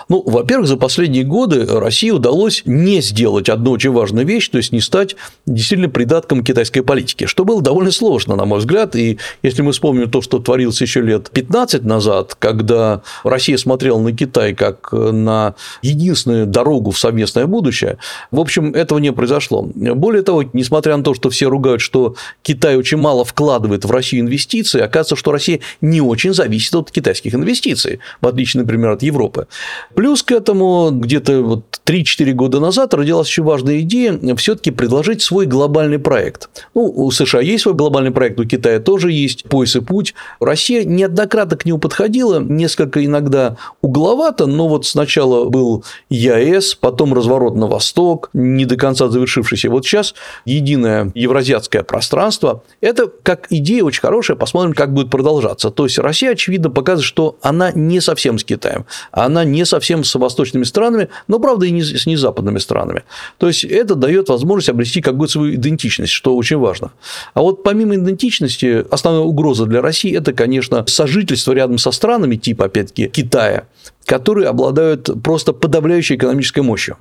Ну, 0.09 0.21
во-первых, 0.25 0.67
за 0.67 0.77
последние 0.77 1.23
годы 1.23 1.65
России 1.65 2.11
удалось 2.11 2.63
не 2.65 3.01
сделать 3.01 3.49
одну 3.49 3.71
очень 3.71 3.91
важную 3.91 4.25
вещь, 4.25 4.49
то 4.49 4.57
есть 4.57 4.71
не 4.71 4.81
стать 4.81 5.15
действительно 5.45 5.89
придатком 5.89 6.43
китайской 6.43 6.81
политики, 6.81 7.25
что 7.25 7.45
было 7.45 7.61
довольно 7.61 7.91
сложно, 7.91 8.35
на 8.35 8.45
мой 8.45 8.59
взгляд. 8.59 8.95
И 8.95 9.17
если 9.41 9.61
мы 9.61 9.71
вспомним 9.71 10.09
то, 10.09 10.21
что 10.21 10.39
творилось 10.39 10.81
еще 10.81 11.01
лет 11.01 11.29
15 11.31 11.83
назад, 11.83 12.35
когда 12.35 13.01
Россия 13.23 13.57
смотрела 13.57 13.99
на 13.99 14.11
Китай 14.11 14.53
как 14.53 14.91
на 14.91 15.55
единственную 15.81 16.45
дорогу 16.45 16.91
в 16.91 16.99
совместное 16.99 17.45
будущее, 17.45 17.97
в 18.31 18.39
общем, 18.39 18.73
этого 18.73 18.99
не 18.99 19.11
произошло. 19.11 19.63
Более 19.63 20.23
того, 20.23 20.43
несмотря 20.53 20.97
на 20.97 21.03
то, 21.03 21.13
что 21.13 21.29
все 21.29 21.49
ругают, 21.49 21.81
что 21.81 22.15
Китай 22.41 22.75
очень 22.75 22.97
мало 22.97 23.25
вкладывает 23.25 23.85
в 23.85 23.91
Россию 23.91 24.23
инвестиции, 24.23 24.81
оказывается, 24.81 25.15
что 25.15 25.31
Россия 25.31 25.59
не 25.81 26.01
очень 26.01 26.33
зависит 26.33 26.75
от 26.75 26.91
китайских 26.91 27.35
инвестиций, 27.35 27.99
в 28.21 28.27
отличие, 28.27 28.61
например, 28.61 28.91
от 28.91 29.03
Европы. 29.03 29.47
Плюс 29.95 30.23
к 30.23 30.31
этому 30.31 30.91
где-то 30.91 31.41
вот 31.41 31.79
3-4 31.85 32.31
года 32.33 32.59
назад 32.59 32.93
родилась 32.93 33.27
еще 33.27 33.43
важная 33.43 33.81
идея 33.81 34.19
все-таки 34.35 34.71
предложить 34.71 35.21
свой 35.21 35.45
глобальный 35.45 35.99
проект. 35.99 36.49
Ну, 36.73 36.83
у 36.83 37.11
США 37.11 37.41
есть 37.41 37.63
свой 37.63 37.75
глобальный 37.75 38.11
проект, 38.11 38.39
у 38.39 38.45
Китая 38.45 38.79
тоже 38.79 39.11
есть 39.11 39.43
пояс 39.45 39.75
и 39.75 39.81
путь. 39.81 40.13
Россия 40.39 40.83
неоднократно 40.83 41.57
к 41.57 41.65
нему 41.65 41.77
подходила, 41.79 42.39
несколько 42.39 43.03
иногда 43.03 43.57
угловато, 43.81 44.45
но 44.45 44.67
вот 44.67 44.85
сначала 44.85 45.45
был 45.49 45.83
ЕАЭС, 46.09 46.75
потом 46.75 47.13
разворот 47.13 47.55
на 47.55 47.67
восток, 47.67 48.29
не 48.33 48.65
до 48.65 48.77
конца 48.77 49.09
завершившийся. 49.09 49.69
Вот 49.69 49.85
сейчас 49.85 50.15
единое 50.45 51.11
евразиатское 51.13 51.83
пространство. 51.83 52.63
Это 52.81 53.11
как 53.23 53.47
идея 53.49 53.83
очень 53.83 54.01
хорошая, 54.01 54.37
посмотрим, 54.37 54.73
как 54.73 54.93
будет 54.93 55.09
продолжаться. 55.09 55.69
То 55.69 55.85
есть 55.85 55.97
Россия, 55.97 56.31
очевидно, 56.31 56.69
показывает, 56.69 57.05
что 57.05 57.37
она 57.41 57.71
не 57.71 57.99
совсем 57.99 58.39
с 58.39 58.43
Китаем, 58.43 58.85
она 59.11 59.43
не 59.43 59.62
совсем 59.65 60.03
с 60.03 60.15
восточными 60.15 60.63
странами, 60.63 61.09
но, 61.27 61.39
правда, 61.39 61.65
и 61.65 61.71
не 61.71 61.83
с 61.83 62.05
незападными 62.05 62.59
странами. 62.59 63.03
То 63.37 63.47
есть, 63.47 63.63
это 63.63 63.95
дает 63.95 64.29
возможность 64.29 64.69
обрести 64.69 65.01
какую-то 65.01 65.33
свою 65.33 65.55
идентичность, 65.55 66.11
что 66.11 66.35
очень 66.35 66.57
важно. 66.57 66.91
А 67.33 67.41
вот 67.41 67.63
помимо 67.63 67.95
идентичности, 67.95 68.85
основная 68.89 69.23
угроза 69.23 69.65
для 69.65 69.81
России– 69.81 70.15
это, 70.17 70.33
конечно, 70.33 70.85
сожительство 70.87 71.53
рядом 71.53 71.77
со 71.77 71.91
странами 71.91 72.35
типа, 72.35 72.65
опять-таки, 72.65 73.07
Китая, 73.07 73.65
которые 74.05 74.47
обладают 74.47 75.09
просто 75.23 75.53
подавляющей 75.53 76.15
экономической 76.15 76.61
мощью. 76.61 76.97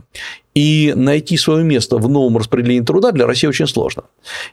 И 0.54 0.92
найти 0.94 1.38
свое 1.38 1.64
место 1.64 1.96
в 1.96 2.10
новом 2.10 2.36
распределении 2.36 2.84
труда 2.84 3.12
для 3.12 3.26
России 3.26 3.46
очень 3.46 3.66
сложно. 3.66 4.04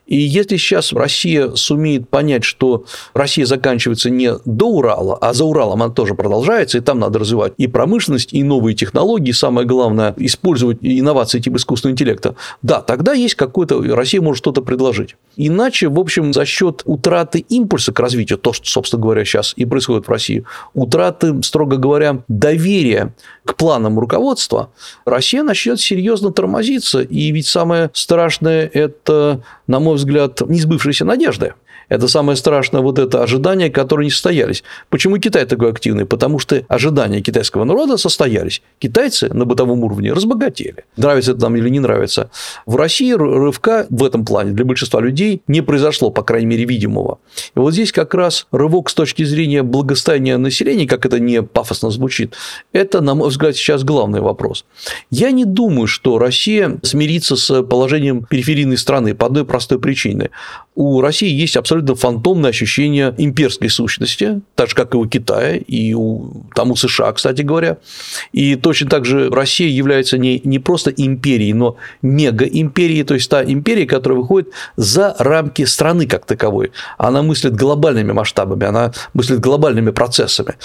И 0.07 0.15
если 0.15 0.55
сейчас 0.55 0.93
Россия 0.93 1.49
сумеет 1.55 2.07
понять, 2.07 2.45
что 2.45 2.85
Россия 3.13 3.45
заканчивается 3.45 4.09
не 4.09 4.31
до 4.45 4.69
Урала, 4.69 5.17
а 5.19 5.33
за 5.33 5.43
Уралом 5.43 5.83
она 5.83 5.93
тоже 5.93 6.15
продолжается, 6.15 6.77
и 6.77 6.81
там 6.81 6.99
надо 6.99 7.19
развивать 7.19 7.53
и 7.57 7.67
промышленность, 7.67 8.33
и 8.33 8.43
новые 8.43 8.75
технологии, 8.75 9.33
самое 9.33 9.67
главное, 9.67 10.13
использовать 10.17 10.77
инновации 10.79 11.39
типа 11.39 11.57
искусственного 11.57 11.95
интеллекта, 11.95 12.35
да, 12.61 12.81
тогда 12.81 13.13
есть 13.13 13.35
какой-то, 13.35 13.81
Россия 13.93 14.21
может 14.21 14.37
что-то 14.37 14.61
предложить. 14.61 15.17
Иначе, 15.35 15.89
в 15.89 15.99
общем, 15.99 16.31
за 16.33 16.45
счет 16.45 16.81
утраты 16.85 17.39
импульса 17.39 17.91
к 17.91 17.99
развитию, 17.99 18.37
то, 18.37 18.53
что, 18.53 18.65
собственно 18.65 19.01
говоря, 19.01 19.25
сейчас 19.25 19.53
и 19.57 19.65
происходит 19.65 20.07
в 20.07 20.11
России, 20.11 20.45
утраты, 20.73 21.43
строго 21.43 21.75
говоря, 21.75 22.23
доверия 22.39 23.13
к 23.45 23.55
планам 23.55 23.99
руководства, 23.99 24.71
Россия 25.05 25.43
начнет 25.43 25.79
серьезно 25.79 26.31
тормозиться. 26.31 27.01
И 27.01 27.31
ведь 27.31 27.47
самое 27.47 27.89
страшное– 27.93 28.69
это, 28.73 29.43
на 29.67 29.79
мой 29.79 29.95
взгляд, 29.95 30.41
несбывшиеся 30.41 31.05
надежды. 31.05 31.53
Это 31.89 32.07
самое 32.07 32.35
страшное 32.37 32.81
вот 32.81 32.99
это 32.99 33.23
ожидание, 33.23 33.69
которые 33.69 34.05
не 34.05 34.11
состоялись. 34.11 34.63
Почему 34.89 35.17
Китай 35.17 35.45
такой 35.45 35.71
активный? 35.71 36.05
Потому 36.05 36.39
что 36.39 36.63
ожидания 36.67 37.21
китайского 37.21 37.63
народа 37.63 37.97
состоялись. 37.97 38.61
Китайцы 38.77 39.33
на 39.33 39.45
бытовом 39.45 39.83
уровне 39.83 40.13
разбогатели. 40.13 40.85
Нравится 40.97 41.31
это 41.31 41.41
нам 41.41 41.55
или 41.55 41.69
не 41.69 41.79
нравится. 41.79 42.29
В 42.65 42.75
России 42.75 43.11
рывка 43.13 43.87
в 43.89 44.03
этом 44.03 44.23
плане 44.23 44.51
для 44.51 44.65
большинства 44.65 45.01
людей 45.01 45.41
не 45.47 45.61
произошло, 45.61 46.11
по 46.11 46.21
крайней 46.21 46.47
мере, 46.47 46.65
видимого. 46.65 47.19
И 47.55 47.59
вот 47.59 47.73
здесь 47.73 47.91
как 47.91 48.13
раз 48.13 48.47
рывок 48.51 48.89
с 48.89 48.93
точки 48.93 49.23
зрения 49.23 49.63
благосостояния 49.63 50.37
населения, 50.37 50.87
как 50.87 51.05
это 51.05 51.19
не 51.19 51.41
пафосно 51.41 51.89
звучит, 51.89 52.35
это, 52.71 53.01
на 53.01 53.15
мой 53.15 53.29
взгляд, 53.29 53.55
сейчас 53.55 53.83
главный 53.83 54.21
вопрос. 54.21 54.65
Я 55.09 55.31
не 55.31 55.45
думаю, 55.45 55.87
что 55.87 56.19
Россия 56.19 56.77
смирится 56.83 57.35
с 57.35 57.63
положением 57.63 58.25
периферийной 58.29 58.77
страны 58.77 59.15
по 59.15 59.25
одной 59.25 59.45
простой 59.45 59.79
причине. 59.79 60.29
У 60.75 61.01
России 61.01 61.29
есть 61.29 61.57
абсолютно 61.57 61.78
фантомное 61.87 62.49
ощущение 62.49 63.13
имперской 63.17 63.69
сущности, 63.69 64.41
так 64.55 64.69
же, 64.69 64.75
как 64.75 64.93
и 64.93 64.97
у 64.97 65.05
Китая, 65.05 65.55
и 65.55 65.93
у, 65.93 66.43
там 66.55 66.71
у 66.71 66.75
США, 66.75 67.11
кстати 67.13 67.41
говоря. 67.41 67.77
И 68.31 68.55
точно 68.55 68.89
так 68.89 69.05
же 69.05 69.29
Россия 69.29 69.69
является 69.69 70.17
не, 70.17 70.41
не 70.43 70.59
просто 70.59 70.91
империей, 70.91 71.53
но 71.53 71.77
мегаимперией, 72.01 73.03
то 73.03 73.13
есть 73.13 73.29
та 73.29 73.43
империя, 73.43 73.85
которая 73.85 74.19
выходит 74.19 74.49
за 74.75 75.15
рамки 75.19 75.65
страны 75.65 76.07
как 76.07 76.25
таковой. 76.25 76.71
Она 76.97 77.21
мыслит 77.21 77.55
глобальными 77.55 78.11
масштабами, 78.11 78.65
она 78.65 78.93
мыслит 79.13 79.39
глобальными 79.39 79.91
процессами. 79.91 80.55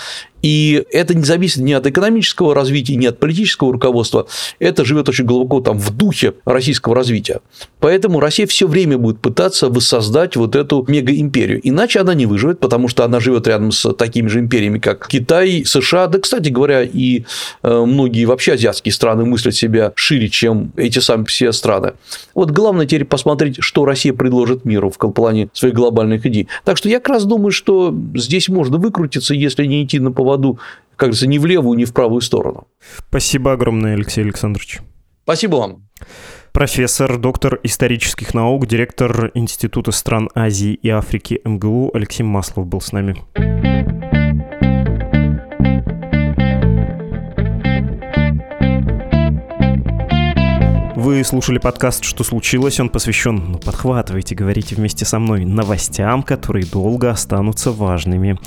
И 0.44 0.84
это 0.92 1.14
не 1.14 1.24
зависит 1.24 1.62
ни 1.62 1.72
от 1.72 1.86
экономического 1.86 2.54
развития, 2.54 2.96
ни 2.96 3.06
от 3.06 3.18
политического 3.18 3.72
руководства. 3.72 4.26
Это 4.58 4.84
живет 4.84 5.08
очень 5.08 5.24
глубоко 5.24 5.60
там 5.62 5.78
в 5.78 5.90
духе 5.90 6.34
российского 6.44 6.94
развития. 6.94 7.40
Поэтому 7.80 8.20
Россия 8.20 8.46
все 8.46 8.66
время 8.66 8.98
будет 8.98 9.20
пытаться 9.20 9.70
воссоздать 9.70 10.36
вот 10.36 10.54
эту 10.54 10.84
мегаимперию. 11.04 11.60
Иначе 11.62 12.00
она 12.00 12.14
не 12.14 12.26
выживет, 12.26 12.60
потому 12.60 12.88
что 12.88 13.04
она 13.04 13.20
живет 13.20 13.46
рядом 13.46 13.72
с 13.72 13.92
такими 13.94 14.28
же 14.28 14.40
империями, 14.40 14.78
как 14.78 15.06
Китай, 15.08 15.64
США. 15.64 16.06
Да, 16.08 16.18
кстати 16.18 16.48
говоря, 16.48 16.82
и 16.82 17.24
э, 17.62 17.84
многие 17.86 18.24
вообще 18.24 18.54
азиатские 18.54 18.92
страны 18.92 19.24
мыслят 19.24 19.54
себя 19.54 19.92
шире, 19.94 20.28
чем 20.28 20.72
эти 20.76 20.98
сами 20.98 21.24
все 21.24 21.52
страны. 21.52 21.92
Вот 22.34 22.50
главное 22.50 22.86
теперь 22.86 23.04
посмотреть, 23.04 23.56
что 23.60 23.84
Россия 23.84 24.12
предложит 24.12 24.64
миру 24.64 24.90
в 24.90 24.98
плане 24.98 25.48
своих 25.52 25.74
глобальных 25.74 26.26
идей. 26.26 26.48
Так 26.64 26.76
что 26.76 26.88
я 26.88 26.98
как 26.98 27.10
раз 27.10 27.24
думаю, 27.24 27.52
что 27.52 27.94
здесь 28.14 28.48
можно 28.48 28.78
выкрутиться, 28.78 29.34
если 29.34 29.66
не 29.66 29.84
идти 29.84 29.98
на 29.98 30.10
поводу 30.10 30.24
поводу, 30.24 30.58
как 30.96 31.08
говорится, 31.08 31.26
ни 31.26 31.38
в 31.38 31.46
левую, 31.46 31.78
ни 31.78 31.84
в 31.84 31.92
правую 31.92 32.20
сторону. 32.20 32.66
Спасибо 33.08 33.52
огромное, 33.52 33.94
Алексей 33.94 34.22
Александрович. 34.22 34.80
Спасибо 35.24 35.56
вам. 35.56 35.88
Профессор, 36.54 37.18
доктор 37.18 37.58
исторических 37.64 38.32
наук, 38.32 38.68
директор 38.68 39.32
Института 39.34 39.90
стран 39.90 40.30
Азии 40.36 40.74
и 40.74 40.88
Африки 40.88 41.40
МГУ 41.44 41.90
Алексей 41.92 42.22
Маслов 42.22 42.68
был 42.68 42.80
с 42.80 42.92
нами. 42.92 43.16
Вы 50.94 51.24
слушали 51.24 51.58
подкаст 51.58 52.04
«Что 52.04 52.22
случилось?». 52.22 52.78
Он 52.78 52.88
посвящен, 52.88 53.36
ну, 53.50 53.58
подхватывайте, 53.58 54.36
говорите 54.36 54.76
вместе 54.76 55.04
со 55.04 55.18
мной, 55.18 55.44
новостям, 55.44 56.22
которые 56.22 56.66
долго 56.66 57.10
останутся 57.10 57.72
важными. 57.72 58.38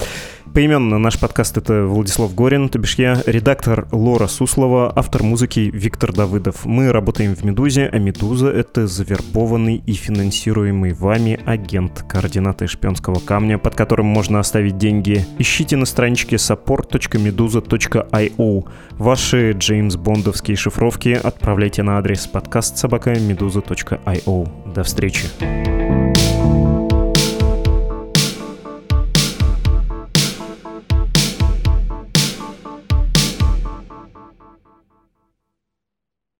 Поименно 0.58 0.98
наш 0.98 1.20
подкаст— 1.20 1.58
это 1.60 1.86
Владислав 1.86 2.34
Горин, 2.34 2.70
то 2.70 2.80
бишь 2.80 2.96
я, 2.96 3.22
редактор 3.28 3.88
Лора 3.92 4.26
Суслова, 4.26 4.92
автор 4.96 5.22
музыки 5.22 5.70
Виктор 5.72 6.12
Давыдов. 6.12 6.66
Мы 6.66 6.92
работаем 6.92 7.36
в 7.36 7.44
«Медузе», 7.44 7.88
а 7.94 8.00
«Медуза»— 8.00 8.48
это 8.50 8.88
завербованный 8.88 9.84
и 9.86 9.94
финансируемый 9.94 10.94
вами 10.94 11.40
агент, 11.46 12.04
координаты 12.10 12.66
шпионского 12.66 13.20
камня, 13.20 13.60
под 13.60 13.76
которым 13.76 14.08
можно 14.08 14.40
оставить 14.40 14.80
деньги. 14.80 15.24
Ищите 15.38 15.78
на 15.78 15.86
страничке 15.86 16.38
support.meduza.io. 16.38 18.66
Ваши 18.94 19.52
Джеймс 19.52 19.96
Бондовские 19.96 20.58
шифровки 20.58 21.10
отправляйте 21.10 21.84
на 21.84 22.00
адрес 22.00 22.26
подкаст 22.26 22.80
собака 22.80 23.14
meduza.io. 23.14 24.74
До 24.74 24.84
встречи. 24.84 25.28